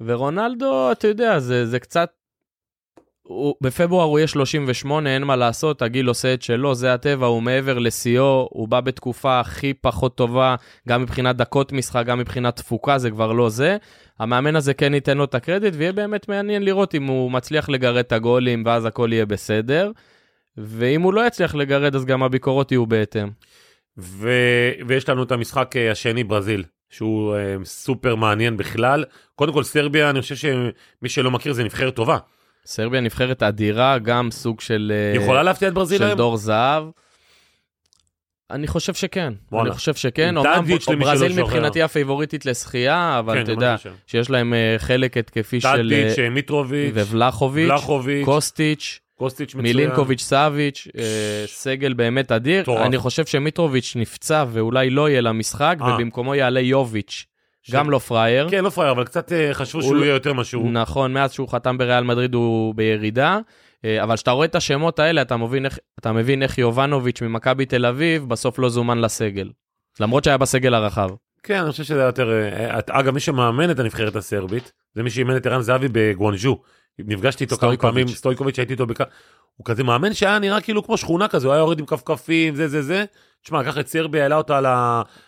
[0.00, 2.10] ורונלדו, אתה יודע, זה, זה קצת...
[3.60, 7.78] בפברואר הוא יהיה 38, אין מה לעשות, הגיל עושה את שלו, זה הטבע, הוא מעבר
[7.78, 10.54] לשיאו, הוא בא בתקופה הכי פחות טובה,
[10.88, 13.76] גם מבחינת דקות משחק, גם מבחינת תפוקה, זה כבר לא זה.
[14.18, 17.96] המאמן הזה כן ייתן לו את הקרדיט, ויהיה באמת מעניין לראות אם הוא מצליח לגרד
[17.96, 19.90] את הגולים, ואז הכל יהיה בסדר.
[20.56, 23.28] ואם הוא לא יצליח לגרד, אז גם הביקורות יהיו בהתאם.
[23.98, 24.28] ו...
[24.86, 29.04] ויש לנו את המשחק אה, השני, ברזיל, שהוא אה, סופר מעניין בכלל.
[29.34, 32.18] קודם כל, סרביה, אני חושב שמי שלא מכיר, זה נבחרת טובה.
[32.66, 34.92] סרביה נבחרת אדירה, גם סוג של...
[34.94, 36.16] אה, יכולה להפתיע את ברזיל של היום?
[36.16, 36.84] דור זהב.
[38.50, 39.68] אני חושב שכן, וואלה.
[39.68, 40.36] אני חושב שכן.
[40.36, 40.64] אומנם
[40.98, 41.42] ברזיל זוכר.
[41.42, 43.76] מבחינתי הפייבוריטית לשחייה, אבל כן, אתה יודע.
[44.06, 47.70] שיש להם אה, חלק התקפי של טאדיץ', אה, מיטרוביץ', ובלחוביץ',
[48.24, 49.76] קוסטיץ', קוסטיץ' מצוין.
[49.76, 50.88] מילינקוביץ' סאביץ',
[51.46, 52.64] סגל באמת אדיר.
[52.86, 55.76] אני חושב שמיטרוביץ' נפצע ואולי לא יהיה למשחק.
[55.80, 57.26] ובמקומו יעלה יוביץ',
[57.72, 58.48] גם לא פראייר.
[58.50, 60.70] כן, לא פראייר, אבל קצת אה, חשבו הוא שהוא לא- יהיה יותר משהו.
[60.70, 63.38] נכון, מאז שהוא חתם בריאל מדריד הוא בירידה.
[63.84, 67.66] אה, אבל כשאתה רואה את השמות האלה, אתה מבין איך, אתה מבין איך יובנוביץ' ממכבי
[67.66, 69.50] תל אביב בסוף לא זומן לסגל.
[70.00, 71.08] למרות שהיה בסגל הרחב.
[71.42, 72.30] כן, אני חושב שזה היה יותר...
[72.32, 76.60] אה, אגב, מי שמאמן את הנבחרת הסרבית, זה מי שאימן את ערן זהבי בגואנג'ו.
[76.98, 77.76] נפגשתי איתו כמה.
[77.76, 79.00] פעמים, סטויקוביץ', הייתי איתו בכ...
[79.56, 82.68] הוא כזה מאמן שהיה נראה כאילו כמו שכונה כזה, הוא היה יורד עם כפכפים, זה
[82.68, 83.04] זה זה.
[83.42, 84.66] תשמע, לקח את סרביה, העלה אותה ל...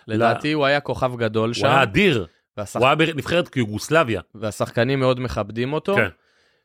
[0.09, 2.77] לדעתי הוא היה כוכב גדול הוא שם, היה אדיר, והשח...
[2.77, 4.21] הוא היה בנבחרת כיוגוסלביה.
[4.35, 5.95] והשחקנים מאוד מכבדים אותו.
[5.97, 6.09] כן.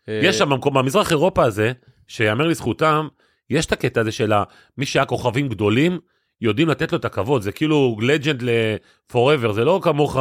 [0.10, 1.72] אה, יש שם במקום, במזרח אירופה הזה,
[2.08, 3.08] שיאמר לזכותם,
[3.50, 4.34] יש את הקטע הזה של
[4.78, 6.00] מי שהיה כוכבים גדולים,
[6.42, 10.18] יודעים לתת לו את הכבוד, זה כאילו לג'נד ל-forever, זה לא כמוך,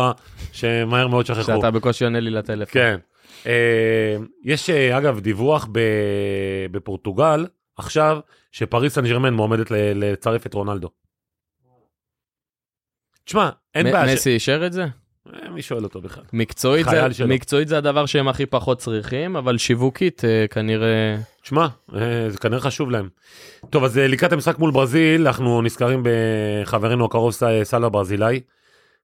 [0.53, 1.43] שמהר מאוד שכחו.
[1.43, 2.73] שאתה בקושי עונה לי לטלפון.
[2.73, 2.97] כן.
[3.47, 5.81] אה, יש אה, אגב דיווח ב-
[6.71, 8.19] בפורטוגל, עכשיו,
[8.53, 10.89] שפריס סן ג'רמן מועמדת לצרף את רונלדו.
[13.25, 14.09] תשמע, אין מ- בעיה.
[14.09, 14.85] ש- מסי אישר את זה?
[15.35, 16.25] אה, מי שואל אותו בכלל?
[16.33, 17.29] מקצועית חייל זה, שלו.
[17.29, 21.17] מקצועית זה הדבר שהם הכי פחות צריכים, אבל שיווקית אה, כנראה...
[21.43, 23.09] תשמע, אה, זה כנראה חשוב להם.
[23.71, 27.43] טוב, אז אה, לקראת המשחק מול ברזיל, אנחנו נזכרים בחברנו הקרוב ס-
[27.75, 28.41] ברזילאי,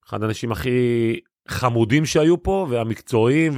[0.09, 0.71] אחד האנשים הכי
[1.49, 3.53] חמודים שהיו פה, והמקצועיים,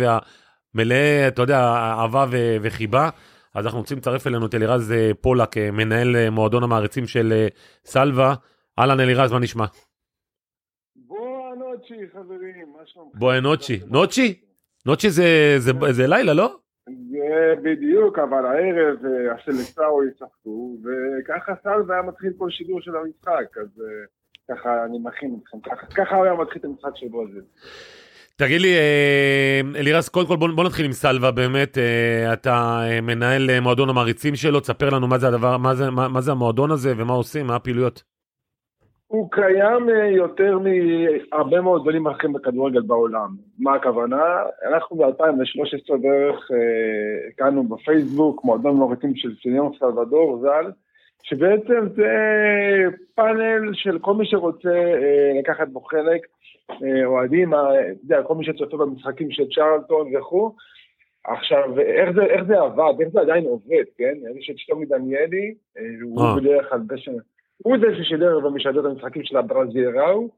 [0.78, 3.08] והמלאי, אתה יודע, אהבה ו- וחיבה.
[3.54, 7.46] אז אנחנו רוצים לצרף אלינו את אלירז אה, פולק, אה, מנהל אה, מועדון המעריצים של
[7.84, 8.34] סלווה.
[8.78, 9.64] אהלן אלירז, מה נשמע?
[10.96, 13.18] בוא נוצ'י חברים, מה שלומכם?
[13.18, 13.80] בואי נוצ'י.
[13.86, 14.40] נוצ'י?
[14.86, 15.24] נוצ'י זה,
[15.58, 16.56] זה, זה לילה, לא?
[17.10, 18.96] זה בדיוק, אבל הערב
[19.34, 23.82] הסלסאו ישחקו, וככה סלווה היה מתחיל כל שידור של המשחק, אז
[24.50, 27.42] ככה אני מכין אתכם, ככה- ככה הוא היה מתחיל את המשחק של ברזיל.
[28.42, 33.00] תגיד לי, אה, אלירז, קודם כל בוא, בוא נתחיל עם סלווה באמת, אה, אתה אה,
[33.00, 36.70] מנהל מועדון המעריצים שלו, תספר לנו מה זה הדבר, מה זה, מה, מה זה המועדון
[36.70, 38.02] הזה ומה עושים, מה הפעילויות.
[39.06, 43.28] הוא קיים יותר מהרבה מאוד דברים אחרים בכדורגל בעולם.
[43.58, 44.24] מה הכוונה?
[44.68, 46.50] אנחנו ב-2013 בערך
[47.28, 50.70] הקמנו בפייסבוק מועדון מוריטים של סיניון סלבדור ז"ל,
[51.22, 52.12] שבעצם זה
[53.14, 54.94] פאנל של כל מי שרוצה
[55.40, 56.20] לקחת בו חלק,
[56.70, 60.54] אה, אוהדים, אה, אתה יודע, כל מי שצופה במשחקים של צ'רלטון וכו'.
[61.24, 64.14] עכשיו, איך זה, איך זה עבד, איך זה עדיין עובד, כן?
[64.38, 66.40] יש את שלומי דניאלי, אה, הוא.
[66.40, 67.08] בדרך כלל ש...
[67.56, 70.28] הוא זה ששידר את המשחקים של הברזיראו,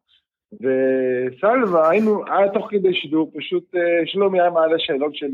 [0.53, 3.74] וסלווה, היינו, היה תוך כדי שידור, פשוט
[4.05, 5.26] שלומי היה מעלה שאלות של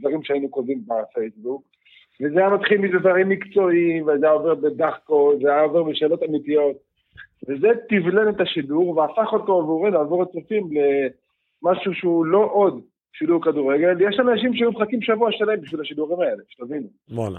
[0.00, 1.62] דברים שהיינו כותבים בפייסבוק,
[2.20, 6.76] וזה היה מתחיל מזה דברים מקצועיים, וזה היה עובר בדחקות, זה היה עובר בשאלות אמיתיות,
[7.42, 10.70] וזה תבלן את השידור, והפך אותו עבורנו, עבור הצופים,
[11.62, 12.80] למשהו שהוא לא עוד
[13.12, 16.88] שידור כדורגל, יש אנשים שהיו מחכים שבוע שלם בשביל השידורים האלה, שתבינו.
[17.10, 17.38] וואלה.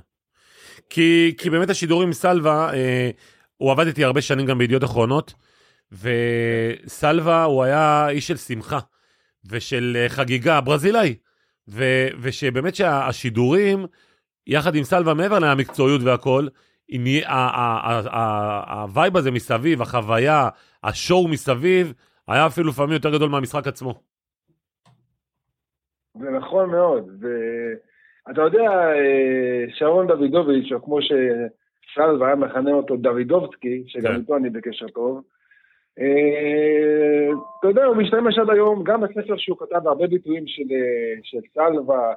[0.90, 3.10] כי, כי באמת השידור עם סלווה, אה,
[3.58, 5.34] הוא עבד איתי הרבה שנים גם בידיעות אחרונות,
[5.92, 8.80] וסלווה הוא היה איש של שמחה
[9.52, 11.16] ושל אה, חגיגה, ברזילאי.
[12.22, 13.86] ושבאמת שהשידורים,
[14.48, 16.48] יחד עם סלווה, מעבר למקצועיות והכל,
[18.72, 20.50] ה vibe הזה מסביב, החוויה,
[20.84, 21.94] ה show מסביב,
[22.28, 23.94] היה אפילו לפעמים יותר גדול מהמשחק עצמו.
[26.20, 27.24] זה נכון מאוד.
[28.28, 34.20] ואתה יודע, אה, שרון דוידוביץ', או כמו שסלווה היה מכנה אותו דוידובסקי, שגם כן.
[34.20, 35.22] איתו אני בקשר טוב,
[36.00, 37.30] אה,
[37.60, 40.64] אתה יודע, הוא משתמש עד היום, גם בספר שהוא כתב הרבה ביטויים של,
[41.24, 42.14] של סלווה, אה,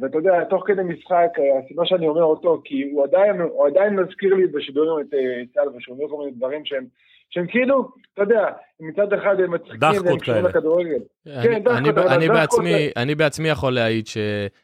[0.00, 3.96] ואתה יודע, תוך כדי משחק, אה, הסיבה שאני אומר אותו, כי הוא עדיין, הוא עדיין
[3.96, 6.84] מזכיר לי בשידורים את אה, סלווה, שהוא אומר כל מיני דברים שהם,
[7.34, 8.40] שהם כאילו, אתה יודע,
[8.80, 10.48] מצד אחד הם מצחיקים דחקות והם קשורים כאלה.
[10.48, 10.90] לכדורגל.
[11.26, 14.16] אני- כן, דווקא, אני- אבל אני דווקא בעצמי- אני בעצמי יכול להעיד ש...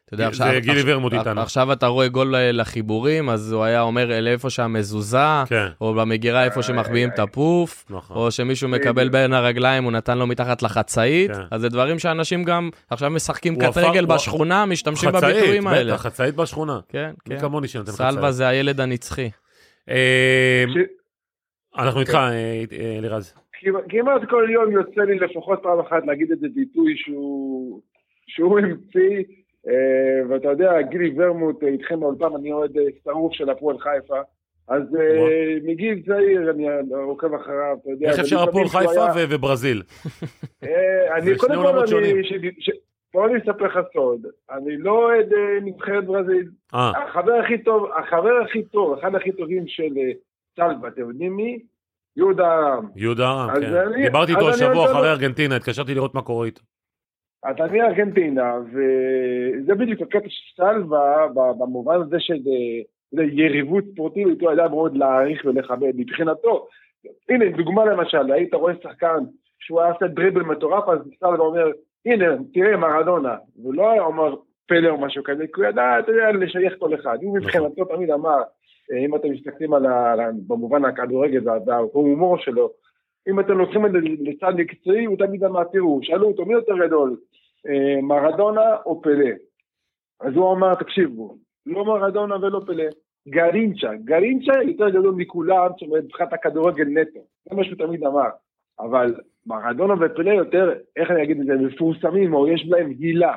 [0.05, 0.61] אתה יודע, זה עכשיו...
[0.61, 1.41] גילי עכשיו- ורמוט איתנו.
[1.41, 6.63] עכשיו אתה רואה גול לחיבורים, אז הוא היה אומר לאיפה שהמזוזה, כן, או במגירה איפה
[6.63, 8.17] שמחביאים את הפוף, נכון.
[8.17, 11.41] או שמישהו מקבל בין הרגליים, הוא נתן לו מתחת לחצאית, כן.
[11.51, 15.67] אז זה דברים שאנשים גם עכשיו משחקים הוא קט הפך- רגל הוא- בשכונה, משתמשים בביטויים
[15.67, 15.93] האלה.
[15.93, 16.79] בטח, חצאית בשכונה.
[16.89, 17.41] כן, מי כן.
[17.41, 18.35] כמוני שנותן סלווה חצאית.
[18.35, 19.31] זה הילד הנצחי.
[21.79, 22.31] אה, אנחנו איתך, אה,
[22.81, 23.35] אה, אלירז.
[23.89, 27.81] כמעט- כל יום יוצא לי לפחות פעם אחת להגיד איזה ביטוי שהוא,
[28.59, 29.25] המציא,
[29.69, 29.75] אה,
[30.29, 34.19] ואתה יודע, גילי ורמוט אה, איתכם באולפן, אני אוהד אה, שרוף של הפועל חיפה,
[34.69, 38.11] אז אה, מגיל צעיר אני עוקב אחריו, אתה יודע.
[38.11, 39.83] איך אפשר הפועל חיפה וברזיל?
[40.65, 41.97] אה, אני קודם כל,
[43.15, 47.87] בוא אני אספר לך סוד, אני לא אוהד אה, נבחרת ברזיל, אה, החבר הכי טוב,
[47.99, 50.11] החבר הכי טוב, אחד הכי טובים של אה,
[50.59, 51.59] סלווה, אתם יודעים מי?
[52.17, 52.87] יהודה ארם.
[52.97, 53.75] יהודה ארם, אז כן.
[53.75, 56.63] אני- דיברתי איתו אז אני השבוע אחרי לו- ארגנטינה, התקשרתי לראות מה קורה איתו.
[57.51, 64.53] אתה מארגנטינה, וזה בדיוק הקטע של סלווה, במובן הזה של אה, זה יריבות ספורטיבית, הוא
[64.53, 66.67] ידע מאוד להעריך ולכבד מבחינתו.
[67.29, 69.19] הנה, דוגמה למשל, היית רואה שחקן
[69.59, 71.67] שהוא היה עושה דריבל מטורף, אז סלווה אומר,
[72.07, 73.37] הנה, תראה מרדונה.
[73.63, 74.35] והוא לא היה אומר
[74.67, 77.19] פלא או משהו כזה, כי הוא ידע, אתה יודע, לשייך כל אחד.
[77.23, 78.39] הוא מבחינתו תמיד אמר,
[78.97, 79.75] אם אתם מסתכלים.
[79.75, 82.71] על ה- במובן הכדורגל וההומור שלו,
[83.29, 86.87] אם אתם לוקחים את זה לצד מקצועי, הוא תמיד אמר, תראו, שאלו אותו, מי יותר
[86.87, 87.17] גדול,
[87.69, 89.31] אה, מרדונה או פלא?
[90.21, 91.37] אז הוא אמר, תקשיבו,
[91.67, 92.85] לא מרדונה ולא פלא,
[93.29, 97.21] גרינצ'ה, גרינצ'ה יותר גדול מכולם, זאת אומרת, מבחינת הכדורגל נטו,
[97.51, 98.29] זה מה שהוא תמיד אמר,
[98.81, 99.15] אבל
[99.47, 103.35] מרדונה ופלא יותר, איך אני אגיד את זה, מפורסמים, או יש להם הילה.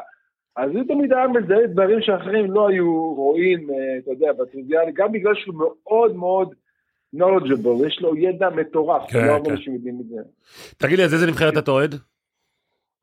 [0.55, 5.11] אז הוא תמיד היה מזהה דברים שאחרים לא היו רואים, אה, אתה יודע, בטריוויאלי, גם
[5.11, 6.53] בגלל שהוא מאוד מאוד
[7.15, 9.51] knowledgeable, יש לו ידע מטורף, כן, לא הרבה כן.
[9.51, 10.21] אנשים יודעים את זה.
[10.77, 11.95] תגיד לי, אז איזה נבחרת אתה אוהד?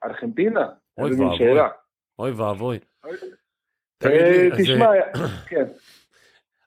[0.05, 0.67] ארגנטינה,
[0.99, 1.61] אוי ואבוי.
[2.19, 2.79] אוי ואבוי.
[4.05, 4.91] אה, תשמע,
[5.47, 5.65] כן.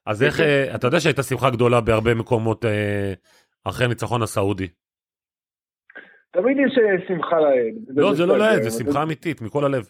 [0.05, 3.13] אז איך, אה, אתה יודע שהייתה שמחה גדולה בהרבה מקומות אה,
[3.63, 4.67] אחרי הניצחון הסעודי.
[6.31, 7.75] תמיד יש אה, שמחה לאל.
[7.87, 9.89] לא, זה לא בסדר, לעד, זה שמחה אמיתית, מכל הלב.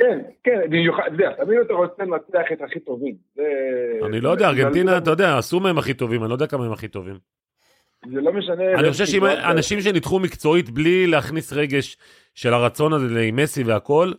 [0.00, 3.14] כן, כן, במיוחד, אתה יודע, תמיד אתה רוצה לנצח את הכי טובים.
[3.36, 3.42] זה-
[4.06, 6.72] אני לא יודע, ארגנטינה, אתה יודע, עשו מהם הכי טובים, אני לא יודע כמה הם
[6.72, 7.18] הכי טובים.
[8.14, 8.74] זה לא משנה.
[8.80, 9.24] אני חושב שאם.
[9.26, 11.96] אנשים שניתחו מקצועית בלי להכניס רגש
[12.34, 14.12] של הרצון הזה עם מסי והכל,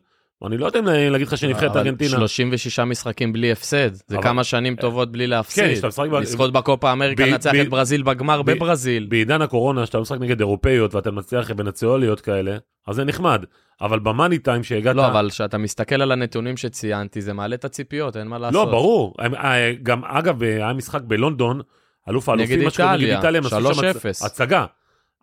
[0.46, 2.10] אני לא יודע אם להגיד לך שנבחרת ארגנטינה.
[2.10, 5.76] 36 משחקים בלי הפסד, זה אבל- כמה שנים טובות בלי כן, להפסיד.
[5.76, 9.06] שאתה משחק לזכות בקופה אמריקה, לנצח את ברזיל בגמר בברזיל.
[9.10, 12.58] בעידן הקורונה, שאתה משחק נגד אירופאיות ואתה מצליח ונציונליות כאלה,
[12.88, 13.46] אז זה נחמד.
[13.82, 14.96] אבל במאני טיים שהגעת...
[14.96, 18.66] לא, אבל כשאתה מסתכל על הנתונים שציינתי, זה מעלה את הציפיות, אין מה לעשות.
[18.66, 19.16] לא, ברור.
[19.20, 21.62] אה, גם, אגב, אה, היה משחק בלונדון,
[22.10, 24.22] אלוף האלופים, מה שקורה, איטליה, נגד איטליה, הם עשו שם 3-0.
[24.22, 24.66] הצ- הצגה.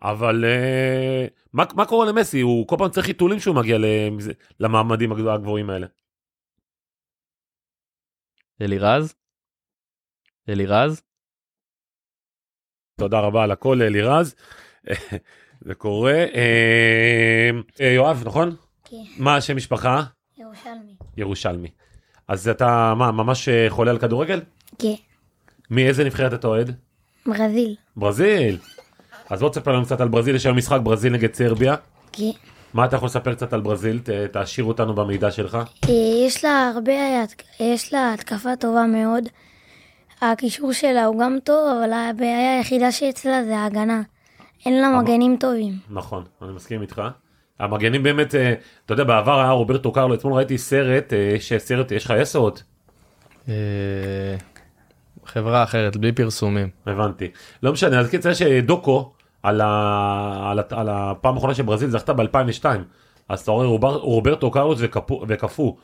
[0.01, 2.41] אבל אה, מה, מה קורה למסי?
[2.41, 3.77] הוא כל פעם צריך חיתולים שהוא מגיע
[4.59, 5.87] למעמדים הגבוה- הגבוהים האלה.
[8.61, 9.13] אלירז?
[10.49, 11.01] אלירז?
[12.99, 14.35] תודה רבה על הכל, אלירז.
[15.61, 16.13] זה קורה.
[16.13, 17.49] אה,
[17.81, 18.55] אה, יואב, נכון?
[18.85, 20.03] כן, מה השם משפחה?
[20.37, 20.93] ירושלמי.
[21.17, 21.67] ירושלמי.
[22.27, 24.41] אז אתה, מה, ממש אה, חולה על כדורגל?
[24.79, 24.93] כן,
[25.69, 26.75] מאיזה נבחרת אתה אוהד?
[27.25, 27.75] ברזיל.
[27.95, 28.57] ברזיל.
[29.29, 31.75] אז בוא תספר לנו קצת על ברזיל, יש היום משחק ברזיל נגד סרביה.
[32.11, 32.31] כן.
[32.73, 33.99] מה אתה יכול לספר קצת על ברזיל?
[33.99, 35.55] ת, תעשיר אותנו במידע שלך.
[35.55, 35.93] אה,
[36.27, 36.93] יש לה הרבה,
[37.59, 39.23] יש לה התקפה טובה מאוד.
[40.21, 44.01] הקישור שלה הוא גם טוב, אבל הבעיה היחידה שאצלה זה ההגנה.
[44.65, 45.73] אין לה מגנים טובים.
[45.89, 47.01] נכון, אני מסכים איתך.
[47.59, 48.53] המגנים באמת, אה,
[48.85, 52.39] אתה יודע, בעבר היה רוברטו קרלו, אתמול ראיתי סרט, אה, יש סרט, יש לך יס
[52.39, 52.59] עוד?
[53.49, 53.53] אה,
[55.25, 56.69] חברה אחרת, בלי פרסומים.
[56.85, 57.27] הבנתי.
[57.63, 59.11] לא משנה, אז קיצר יש אה, דוקו
[59.43, 60.49] על, ה...
[60.51, 60.63] על, ה...
[60.71, 62.65] על הפעם האחרונה שברזיל זכתה ב-2002.
[63.29, 63.95] אז אתה רואה רובר...
[63.95, 65.23] רוברטו קרלוס וקפו...
[65.27, 65.77] וקפו.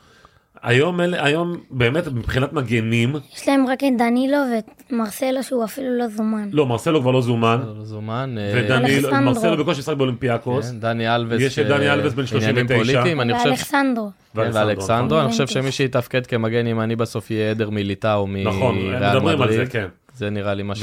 [0.66, 5.98] היום, אלה- היום באמת מבחינת מגנים, יש להם רק את דנילו ואת מרסלו שהוא אפילו
[5.98, 6.48] לא זומן.
[6.52, 8.34] לא, מרסלו כבר לא זומן, לא זומן.
[8.38, 9.20] אה, ודני, אלכסנדרו.
[9.20, 11.40] מרסלו בקושי משחק באולימפיאקוס, כן, דני אלווס.
[11.40, 12.76] יש את דני אה, אלווס בן עניינים 39.
[12.78, 13.48] פוליטיים, אני חושב...
[13.48, 14.10] ואלכסנדרו.
[14.34, 15.62] כן, ואלכסנדרו, אני חושב נכון.
[15.62, 19.64] שמי שיתפקד כמגן ימני בסוף יהיה אדר מיליטאו נכון, מריאל מדברים על זה.
[19.66, 19.86] כן.
[20.16, 20.74] זה נראה לי מה.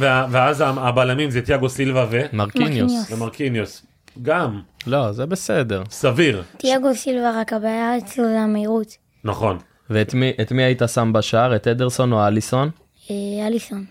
[0.00, 2.20] וה- ואז הבלמים זה תיאגו סילבה ו...
[2.32, 3.12] מרקיניוס.
[3.12, 3.86] ומרקיניוס.
[4.22, 5.82] גם, לא, זה בסדר.
[5.90, 9.02] סביר, תיאגו סילבה רק הבעיה אצלו זה המהירות.
[9.24, 9.58] נכון.
[9.90, 11.56] ואת מי- את מי היית שם בשער?
[11.56, 12.70] את אדרסון או אליסון?
[13.10, 13.84] אה, אליסון.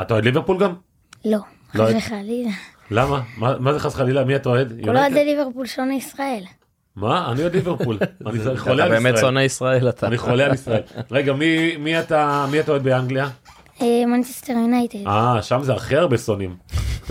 [0.00, 0.72] אתה אוהד ליברפול גם?
[1.24, 1.38] לא,
[1.74, 2.50] לא, חס וחלילה.
[2.90, 3.20] למה?
[3.36, 4.24] מה מה זה חס חלילה?
[4.24, 4.68] מי אתה אוהד?
[4.68, 5.14] כל יונייטד?
[5.16, 6.42] אוהדי ליברפול שונא ישראל.
[6.96, 7.32] מה?
[7.32, 7.98] אני אוהד ליברפול.
[8.26, 9.20] אני אתה חולה על באמת ישראל.
[9.20, 10.06] שונא ישראל אתה.
[10.06, 10.80] אני חולה על ישראל.
[11.10, 13.28] רגע, מי- מי אתה מי אתה אוהד באנגליה?
[13.82, 15.06] אה, מנצ'סטר יונייטד.
[15.06, 16.56] אה, שם זה הכי הרבה שונאים.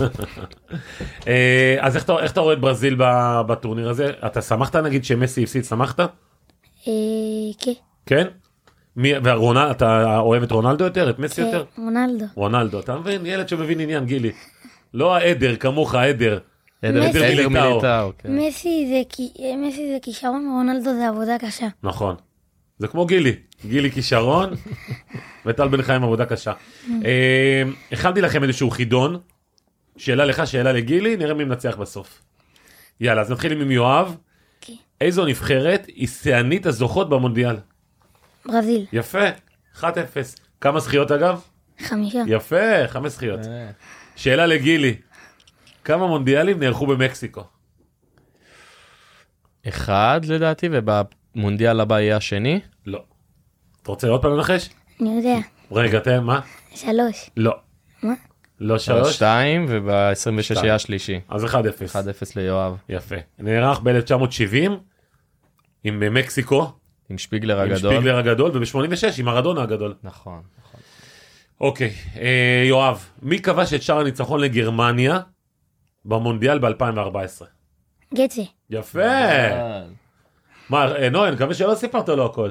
[1.28, 4.10] אה, אז איך אתה- אתה רואה את ברזיל ב- בטורניר הזה?
[4.26, 5.64] אתה שמחת נגיד שמסי הפסיד?
[5.64, 6.00] שמחת?
[6.88, 6.92] אה,
[7.58, 7.72] כן.
[8.06, 8.26] כן?
[8.96, 11.10] מי- והרונל, אתה אוהב את רונלדו יותר?
[11.10, 11.64] את מסי יותר?
[11.76, 12.24] כן, רונלדו.
[12.34, 13.26] רונלדו, אתה מבין?
[13.26, 14.32] ילד שמבין עניין, גילי.
[14.94, 16.38] לא העדר, כמוך העדר.
[16.82, 17.80] עדר מיליטאו.
[18.18, 18.36] כן.
[18.36, 21.66] מסי זה כי- אה, מסי זה כישרון ורונלדו זה עבודה קשה.
[21.82, 22.14] נכון.
[22.78, 23.32] זה כמו גילי,
[23.66, 24.50] גילי כישרון
[25.46, 26.52] וטל בן חיים עבודה קשה.
[27.04, 27.62] אה,
[27.92, 29.18] הכנתי לכם איזשהו חידון,
[29.96, 32.22] שאלה לך, שאלה לגילי, נראה מי מנצח בסוף.
[33.00, 34.16] יאללה, אז נתחיל עם יואב.
[35.00, 37.56] איזו נבחרת היא שיאנית הזוכות במונדיאל?
[38.46, 38.86] ברזיל.
[38.92, 39.24] יפה,
[39.80, 39.84] 1-0.
[40.60, 41.40] כמה זכיות אגב?
[41.80, 42.22] חמישה.
[42.26, 43.40] יפה, חמש זכיות.
[43.46, 43.70] אה,
[44.16, 44.96] שאלה לגילי,
[45.84, 47.44] כמה מונדיאלים נערכו במקסיקו?
[49.68, 52.60] אחד לדעתי, ובמונדיאל הבא יהיה השני.
[52.86, 53.02] לא.
[53.82, 54.70] אתה רוצה עוד פעם לנחש?
[55.00, 55.36] אני יודע.
[55.72, 56.40] רגע, תן, מה?
[56.74, 57.30] שלוש.
[57.36, 57.52] לא.
[58.02, 58.14] מה?
[58.60, 59.14] לא שלוש?
[59.14, 60.64] שתיים, וב-26 שתיים.
[60.64, 61.20] יהיה השלישי.
[61.28, 61.48] אז 1-0.
[61.48, 61.56] 1-0
[62.36, 62.76] ליואב.
[62.88, 63.16] יפה.
[63.38, 64.70] נערך ב-1970
[65.84, 66.72] עם אה, מקסיקו,
[67.10, 67.94] עם שפיגלר עם הגדול.
[67.94, 69.94] שפיגלר הגדול, וב-86 עם מרדונה הגדול.
[70.02, 70.42] נכון.
[70.58, 70.80] נכון.
[71.60, 75.20] אוקיי, אה, יואב, מי כבש את שער הניצחון לגרמניה
[76.04, 77.44] במונדיאל ב-2014?
[78.14, 78.42] גצה.
[78.70, 79.00] יפה.
[80.70, 82.50] מה, אה, נוי, אני מקווה שלא סיפרת לו הכל.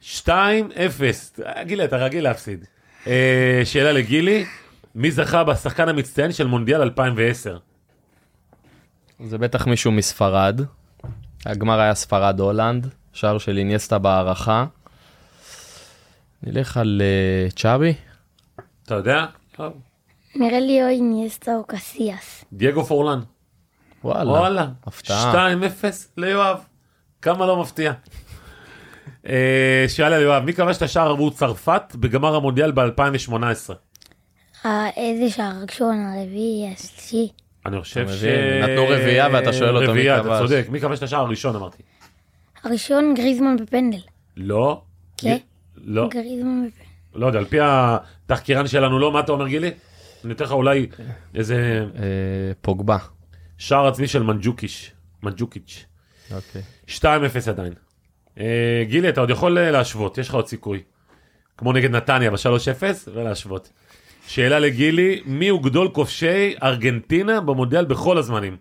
[0.00, 0.28] 2-0.
[1.46, 2.64] אה, גילי, אתה רגיל להפסיד.
[3.06, 4.44] אה, שאלה לגילי,
[4.94, 7.58] מי זכה בשחקן המצטיין של מונדיאל 2010?
[9.24, 10.60] זה בטח מישהו מספרד.
[11.46, 14.64] הגמר היה ספרד הולנד, שער של איניאסטה בהערכה.
[16.42, 17.94] נלך על אה, צ'אבי.
[18.82, 19.26] אתה יודע?
[20.36, 22.44] נראה לי או איניאסטה או קסיאס.
[22.52, 23.20] דייגו פורלן.
[24.04, 24.30] וואלה.
[24.30, 24.68] וואלה.
[24.86, 25.52] הפתעה.
[25.82, 25.84] 2-0
[26.16, 26.58] ליואב.
[27.22, 27.92] כמה לא מפתיע.
[29.26, 33.32] אה, שאלה ליואב, מי כבש את השער עבור צרפת בגמר המונדיאל ב-2018?
[34.64, 35.52] אה, איזה שער?
[35.68, 37.32] ראשון, הרביעי, השלישי.
[37.68, 38.24] אני חושב ש...
[38.62, 40.38] נתנו רביעייה ואתה שואל אותו מי רביעייה, אתה כבש.
[40.38, 40.66] צודק.
[40.70, 41.82] מי כבש את השער הראשון אמרתי.
[42.64, 43.98] הראשון גריזמן בפנדל.
[44.36, 44.82] לא.
[45.16, 45.36] כן.
[45.76, 46.08] לא.
[46.08, 46.88] גריזמן בפנדל.
[47.14, 49.70] לא יודע, על פי התחקירן שלנו, לא, מה אתה אומר גילי?
[50.24, 50.86] אני אתן לך אולי
[51.34, 52.02] איזה אה,
[52.60, 52.98] פוגבה.
[53.58, 54.92] שער עצמי של מנג'וקיש.
[55.22, 55.84] מנג'וקיץ'.
[56.30, 56.62] אוקיי.
[56.88, 57.02] 2-0
[57.48, 57.72] עדיין.
[58.40, 60.82] אה, גילי, אתה עוד יכול אה, להשוות, יש לך עוד סיכוי.
[61.56, 62.82] כמו נגד נתניה ב-3-0,
[63.14, 63.70] ולהשוות.
[64.28, 68.56] שאלה לגילי, מי הוא גדול כובשי ארגנטינה במונדיאל בכל הזמנים?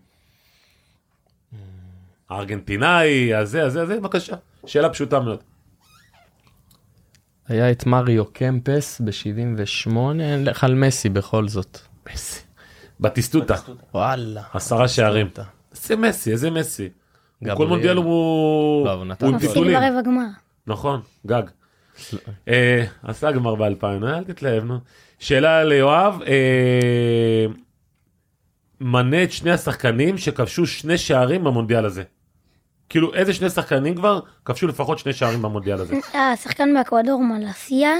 [2.30, 4.36] הארגנטינאי, הזה, הזה, הזה, בבקשה.
[4.66, 5.40] שאלה פשוטה מאוד.
[7.48, 11.80] היה את מריו קמפס ב-78, נלך על מסי בכל זאת.
[12.14, 12.42] מסי.
[13.00, 13.56] בטיסטוטה,
[13.94, 14.42] וואלה.
[14.54, 15.28] עשרה שערים.
[15.72, 16.90] איזה מסי, איזה מסי.
[17.58, 19.78] כל מונדיאל הוא לא, הוא נתן הוא עם פיתולים.
[20.68, 21.44] נכון, גג.
[22.48, 24.78] אה, עשה גמר ב-2000, אל תתלהב, נו.
[25.20, 27.46] שאלה ליואב, אה,
[28.82, 32.04] מנה את שני השחקנים שכבשו שני שערים במונדיאל הזה.
[32.90, 35.96] כאילו, איזה שני שחקנים כבר כבשו לפחות שני שערים במונדיאל הזה?
[36.16, 37.92] אה, השחקן באקוודור, מלסיה.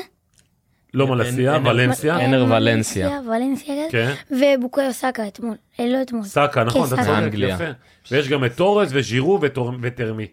[0.94, 2.26] לא מלסיה, ולנסיה.
[2.26, 3.22] אנר ולנסיה.
[3.28, 4.14] ולנסיה, כן.
[4.32, 5.56] ובוקאיו סאקה אתמול.
[5.80, 6.24] לא אתמול.
[6.24, 7.22] סאקה, נכון, כן, אתה סאקה.
[7.32, 7.38] צודק.
[7.38, 7.64] יפה.
[8.12, 9.40] ויש גם את תורס וז'ירו
[9.82, 10.28] וטרמי.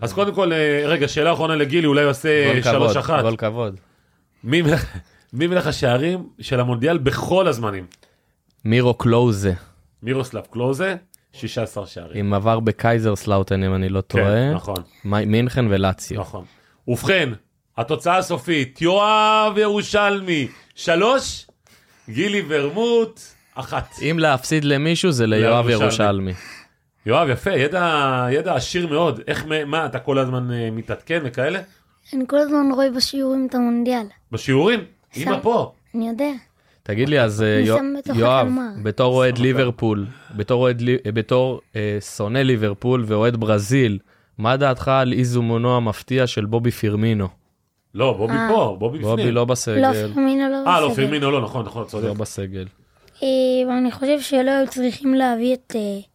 [0.00, 3.22] אז קודם כל, אה, רגע, שאלה אחרונה לגילי, אולי הוא עושה גול כבוד, שלוש אחת.
[3.22, 3.76] גול כבוד.
[4.44, 4.62] מי
[5.46, 7.86] מלך- השערים של המונדיאל בכל הזמנים?
[8.64, 9.52] מירו קלוזה,
[10.02, 10.96] מירוסלב קלוזה,
[11.32, 12.26] 16 שערים.
[12.26, 14.24] עם עבר בקייזרסלאוטן אם אני לא טועה.
[14.24, 16.20] כן, נכון, מי- מינכן ולציו.
[16.20, 16.44] נכון.
[16.88, 17.28] ובכן,
[17.78, 21.46] התוצאה הסופית, יואב ירושלמי, שלוש,
[22.08, 23.20] גילי ורמוט,
[23.54, 23.88] אחת.
[24.10, 25.68] אם להפסיד למישהו זה ליואב.
[25.68, 26.32] ירושלמי.
[27.06, 29.20] יואב, יפה, ידע, ידע עשיר מאוד.
[29.26, 31.60] איך, מה, אתה כל הזמן אה, מתעדכן וכאלה?
[32.14, 34.06] אני כל הזמן רואה בשיעורים את המונדיאל.
[34.32, 34.80] בשיעורים?
[35.12, 35.28] שם.
[35.28, 35.72] אמא פה.
[35.94, 36.30] אני יודע.
[36.82, 38.48] תגיד לי, אז אה, אני יואב.
[38.82, 40.82] בתור אוהד ליברפול, בתור אוהד
[41.14, 43.98] בתור אה, שונא ליברפול ואוהד ברזיל,
[44.38, 47.28] מה דעתך על איזומונו המפתיע של בובי פירמינו?
[47.94, 48.48] לא, בובי אה.
[48.50, 49.16] פה, בובי בפנים.
[49.16, 49.80] בובי לא בסגל.
[49.80, 51.04] לא, פרמינו לא אה, לא, בסגל.
[51.04, 52.06] פרמינו לא, נכון, נכון, צודק.
[52.06, 52.66] לא בסגל.
[53.22, 53.28] אה,
[53.68, 56.09] ואני חושב שלא היו צריכים להביא את אה,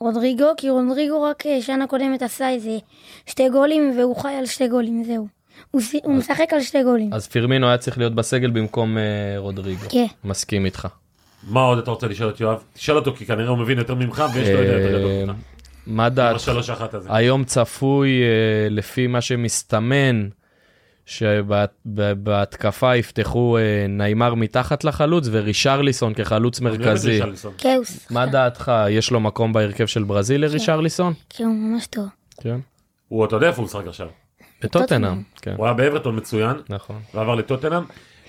[0.00, 2.78] רודריגו, כי רודריגו רק אה, שנה קודמת עשה איזה
[3.26, 5.26] שתי גולים, והוא חי על שתי גולים, זהו.
[5.70, 7.14] הוא שי- הוא משחק על שתי גולים.
[7.14, 9.02] אז פירמינו היה צריך להיות בסגל במקום אה,
[9.38, 9.86] רודריגו.
[9.90, 10.06] כן.
[10.24, 10.88] מסכים איתך.
[11.48, 12.62] מה עוד אתה רוצה לשאול את יואב?
[12.72, 15.36] תשאל אותו, כי כנראה הוא מבין יותר ממך, ויש לו יותר גדול אה, ממך.
[15.86, 16.08] מה?
[16.30, 17.08] השלוש אחת הזה.
[17.12, 18.26] היום צפוי, אה,
[18.70, 20.28] לפי מה שמסתמן,
[21.10, 27.20] שבהתקפה יפתחו אה, ניימר מתחת לחלוץ ורישרליסון כחלוץ מרכזי.
[27.22, 27.78] כן, שחקן.
[28.14, 28.72] מה דעתך?
[28.90, 31.12] יש לו מקום בהרכב של ברזיל לרישרליסון?
[31.30, 32.04] כן, הוא ממש טוב.
[32.40, 32.56] כן.
[33.08, 34.06] הוא, אתה יודע איפה הוא משחק עכשיו?
[34.62, 35.22] בטוטנאם.
[35.42, 36.96] כן, הוא היה באברטון מצוין, נכון.
[37.14, 37.82] ועבר לטוטנאם.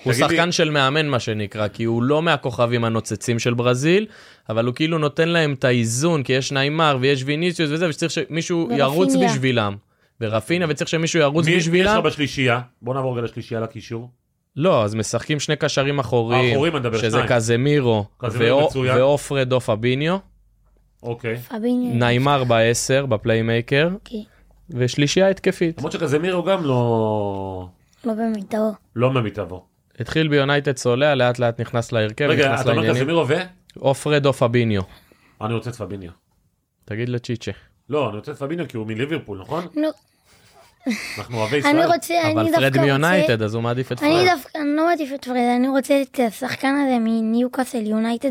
[0.04, 4.06] הוא תגיד לי- שחקן של מאמן מה שנקרא, כי הוא לא מהכוכבים הנוצצים של ברזיל,
[4.48, 8.68] אבל הוא כאילו נותן להם את האיזון, כי יש ניימר ויש ויניסיוס וזה, וצריך שמישהו.
[8.76, 9.76] ירוץ בשבילם.
[10.22, 11.98] ורפיניה, וצריך שמישהו ירוץ מי מי יש בשבילם.
[11.98, 12.60] לך בשלישייה?
[12.82, 14.10] בוא נעבור רגע לשלישייה לקישור.
[14.56, 17.26] לא, אז משחקים שני קשרים אחוריים, האחוריים, אני מדבר, שזה שניים.
[17.28, 18.96] קזמירו קזמירו מצוין.
[18.98, 20.16] או פרד או פביניו,
[21.02, 21.36] אוקיי.
[21.36, 21.94] פביניו.
[21.94, 24.16] ניימר בעשר, ב playmaker, כן,
[24.70, 25.78] ושלישייה התקפית.
[25.78, 27.68] למרות שקזמירו גם לא...
[28.04, 28.72] לא במיטבו.
[28.96, 29.64] לא ממיטבו.
[30.00, 33.02] התחיל ביונייטד צולע, לאט לאט נכנס להרכב, רגע, נכנס אתה אומר לעניינים.
[33.02, 33.34] קזמירו ו?
[33.76, 34.82] או פרד או פביניו,
[35.40, 36.10] אני רוצה את פביניו.
[36.84, 37.52] תגיד לצ'יצ'ה.
[37.88, 39.66] לא, אני רוצה את פביניו כי הוא מליברפול, נכון?
[39.76, 39.88] נו,
[41.18, 41.76] אנחנו אוהבי ישראל.
[41.76, 42.80] אני רוצה, אני אבל דווקא פרד רוצה...
[42.80, 44.26] מיונייטד, אז הוא מעדיף את אני פרד.
[44.26, 48.30] דווקא, אני לא מעדיף את פרד, אני רוצה את השחקן הזה מניוקאסל יונייטד,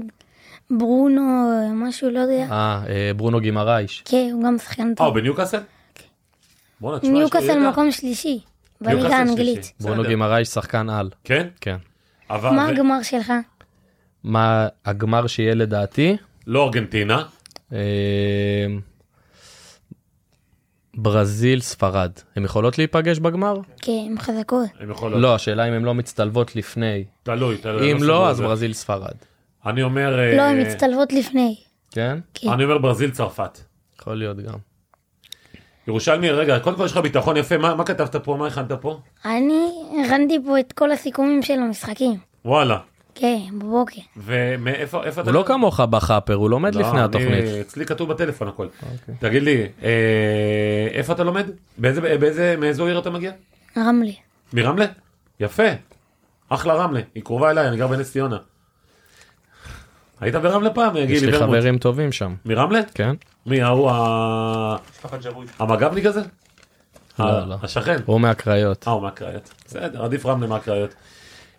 [0.70, 2.48] ברונו, משהו, לא יודע.
[2.52, 4.04] אה, אה, ברונו גימרייש.
[4.06, 5.20] כן, הוא גם שחקן אה, הוא טוב.
[5.20, 5.58] בניוקאסל?
[5.58, 7.70] תשמע, יש לו ניוקאסל.
[7.70, 8.40] מקום שלישי,
[8.82, 9.74] בליגה האנגלית.
[9.80, 10.04] ברונו.
[10.04, 11.10] גימרייש שחקן על.
[11.24, 11.48] כן?
[11.62, 11.78] כן.
[12.30, 12.50] אבל...
[12.50, 13.34] מה הגמר שלך?
[14.24, 16.18] מה הגמר שיהיה לדעתי?
[16.48, 17.24] לא ארגנטינה.
[20.96, 22.12] ברזיל, ספרד.
[22.36, 23.56] הן יכולות להיפגש בגמר?
[23.82, 24.70] כן, הם חזקות.
[24.80, 25.22] הם יכולות.
[25.22, 27.04] לא, השאלה אם הן לא מצטלבות לפני.
[27.24, 27.92] תלוי, תלוי.
[27.92, 28.42] אם לא, אז.
[28.42, 29.16] ברזיל, ספרד.
[29.66, 30.20] אני אומר...
[30.20, 31.56] אה, לא, הן מצטלבות לפני.
[31.92, 32.20] כן?
[32.34, 32.50] כן.
[32.50, 33.60] אני אומר ברזיל צרפת.
[34.00, 34.58] יכול להיות גם.
[35.88, 38.36] ירושלמי, רגע, קודם כל יש לך ביטחון יפה, מה מה כתבת פה?
[38.36, 39.00] מה הכנת פה?
[39.26, 39.70] אני
[40.06, 42.18] הכנתי פה את כל הסיכומים של המשחקים.
[42.46, 42.78] וואלה.
[43.16, 44.02] כן, בבוקר.
[44.18, 45.30] ומאיפה איפה אתה...
[45.30, 47.46] הוא לא כמוך בחאפר, הוא לומד לא, לפני אני- התוכנית.
[47.68, 48.68] אצלי כתוב בטלפון הכל.
[48.92, 49.16] אוקיי.
[49.20, 49.90] תגיד לי, אה,
[50.92, 51.46] איפה אתה לומד?
[51.78, 53.32] באיזה, באיזה, מאיזו עיר אתה מגיע?
[53.78, 54.12] רמלה.
[54.54, 54.86] מרמלה?
[55.40, 55.64] יפה.
[56.50, 58.38] אחלה רמלה, היא קרובה אליי, אני גר בנס ציונה.
[60.22, 61.56] היית ברמלה פעם, יש גילי לי ורמוט?
[61.58, 62.36] חברים טובים שם.
[62.46, 62.80] מרמלה?
[62.94, 63.16] כן?
[63.46, 64.76] מי, ההוא ה...
[65.60, 66.22] המג"בניק הזה?
[67.20, 67.56] לא, לא.
[67.64, 67.98] השכן.
[68.06, 68.88] הוא מהקריות.
[68.88, 69.54] אה, הוא מהקריות.
[69.68, 70.94] בסדר, עדיף רמלה מהקריות.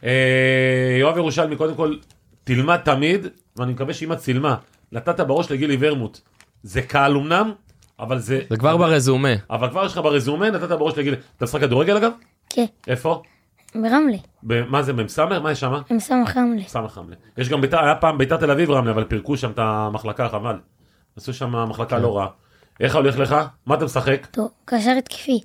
[0.05, 1.97] אה, יואב ירושלמי, קודם כל,
[2.45, 3.27] תלמד תמיד,
[3.57, 4.57] ואני מקווה שאמא צילמה,
[4.93, 6.21] נתת בראש לגילי ורמוט.
[6.63, 7.53] זה קהל אמנם,
[8.01, 8.41] אבל זה...
[8.51, 9.35] זה כבר ברזומה.
[9.51, 11.17] אבל כבר יש לך ברזומה, נתת בראש לגילי...
[11.37, 12.13] אתה משחק כדורגל אגב?
[12.51, 13.23] כן, איפה?
[13.75, 14.17] ברמלה.
[14.43, 15.19] ב- מה זה, מ"ס?
[15.19, 15.73] מה יש שם?
[15.99, 16.63] סמך רמלה.
[16.67, 17.17] סמך רמלה.
[17.39, 20.57] יש גם ביתר, היה פעם ביתר תל אביב רמלה, אבל פירקו שם את המחלקה, חבל.
[21.17, 22.29] עשו שם מחלקה לא רעה.
[22.81, 23.37] איך הולך לך?
[23.67, 24.27] מה אתה משחק?
[24.31, 25.41] טוב, קשר התקפי.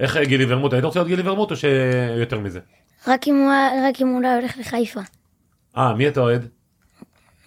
[0.00, 0.72] איך גילי ורמוט?
[0.72, 2.60] היית רוצה להיות גילי ורמוט או שיותר מזה?
[3.06, 3.52] רק אם הוא
[3.88, 5.00] רק אם הוא לא הולך לחיפה.
[5.76, 6.48] אה, מי אתה אוהד?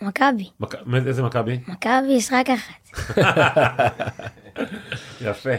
[0.01, 0.49] מכבי.
[0.59, 0.75] מכ-
[1.07, 1.59] איזה מכבי?
[1.67, 2.89] מכבי יש רק אחת.
[5.21, 5.49] יפה.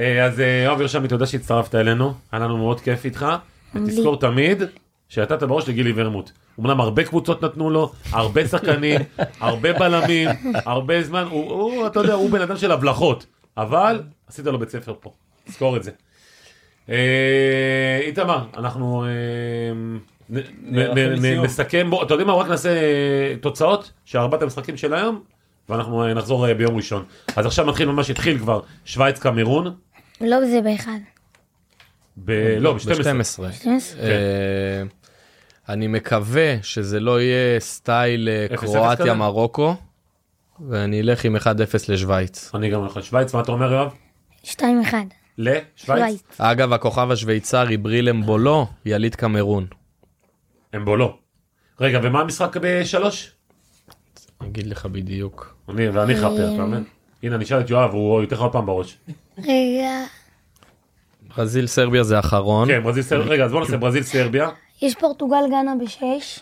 [0.00, 3.26] אה, אז אה, יואב ירשמי, תודה שהצטרפת אלינו, היה לנו מאוד כיף איתך.
[3.74, 4.62] ותזכור תמיד
[5.08, 6.30] שנתת בראש לגילי ורמוט.
[6.60, 9.00] אמנם הרבה קבוצות נתנו לו, הרבה שחקנים,
[9.40, 13.26] הרבה בלמים, הרבה זמן, הוא, הוא, אתה יודע, הוא בן אדם של הבלחות,
[13.56, 15.12] אבל עשית לו בית ספר פה,
[15.44, 15.90] תזכור את זה.
[16.90, 20.38] אה, איתמר, אנחנו אה,
[21.42, 25.22] נסכם, בוא, אתה יודע מה, רק נעשה אה, תוצאות של ארבעת המשחקים של היום,
[25.68, 27.04] ואנחנו נחזור ביום ראשון.
[27.36, 29.74] אז עכשיו מתחיל ממש, התחיל כבר, שווייץ קמרון,
[30.20, 30.98] לא זה באחד.
[32.16, 32.56] ב...
[32.60, 32.88] לא, ב-12.
[32.88, 33.52] ב-12.
[33.52, 34.00] 12.
[34.02, 34.82] אה,
[35.68, 38.78] אני מקווה שזה לא יהיה סטייל 0-0 כזה?
[38.78, 39.74] קרואטיה מרוקו,
[40.68, 41.40] ואני אלך עם 1-0
[41.88, 42.50] לשוויץ.
[42.54, 43.94] אני גם הולך לשוויץ, מה אתה אומר יואב?
[44.44, 44.54] 2-1.
[45.40, 46.22] לשוויץ?
[46.38, 49.66] אגב, הכוכב השוויצרי ברילם בולו, יליד קמרון.
[50.76, 51.16] אמבולו.
[51.80, 53.32] רגע, ומה המשחק בשלוש?
[54.40, 55.56] אני אגיד לך בדיוק.
[55.68, 56.84] אני ואני חפר, אתה מבין?
[57.22, 58.98] הנה, אני אשאל את יואב, הוא ייתן לך עוד פעם בראש.
[59.38, 60.04] רגע,
[61.36, 62.68] ברזיל סרביה זה אחרון.
[62.68, 64.48] כן, ברזיל סרביה, רגע, אז בוא נעשה ברזיל סרביה.
[64.82, 66.40] יש פורטוגל גאנה בשש.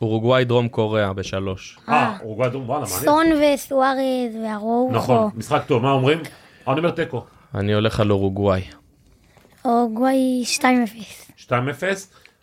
[0.00, 1.78] ואורוגוואי דרום קוריאה בשלוש.
[1.88, 3.00] אה, אורוגוואי דרום, וואלה, מעניין.
[3.00, 4.90] סון וסוארז והרוחו.
[4.92, 6.18] נכון, משחק טוב, מה אומרים?
[6.68, 7.24] אני אומר תיקו.
[7.54, 8.62] אני הולך על אורוגוואי.
[9.64, 10.62] אורוגוואי 2-0.
[11.48, 11.52] 2-0,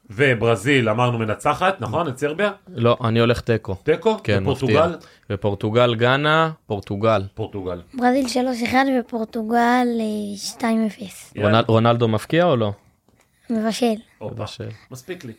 [0.10, 2.08] וברזיל אמרנו מנצחת, נכון?
[2.08, 2.52] את סרביה?
[2.68, 3.76] לא, אני הולך תיקו.
[3.84, 4.18] תיקו?
[4.24, 4.88] כן, ופורטוגל?
[4.90, 5.10] מפתיע.
[5.30, 7.22] ופורטוגל גאנה, פורטוגל.
[7.34, 7.82] פורטוגל.
[7.94, 8.26] ברזיל
[8.72, 9.56] 3-1 ופורטוגל
[10.00, 10.64] אה, 2-0.
[11.36, 11.50] יאללה.
[11.60, 12.72] רונל- רונלדו מפקיע או לא?
[13.50, 13.94] מבשל.
[14.22, 14.70] מבשל.
[14.92, 15.34] מספיק לי.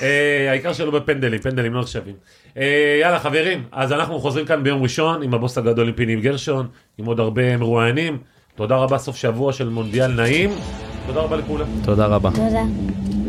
[0.00, 2.14] אה, העיקר שלא בפנדלים, פנדלים לא נחשבים.
[2.56, 6.66] אה, יאללה חברים, אז אנחנו חוזרים כאן ביום ראשון עם הבוס הגדול עם פיני גרשון,
[6.98, 8.18] עם עוד הרבה מרואיינים.
[8.54, 10.50] תודה רבה, סוף שבוע של מונדיאל נעים.
[11.06, 11.66] תודה רבה לכולם.
[11.84, 12.30] תודה רבה.
[12.30, 13.21] תודה.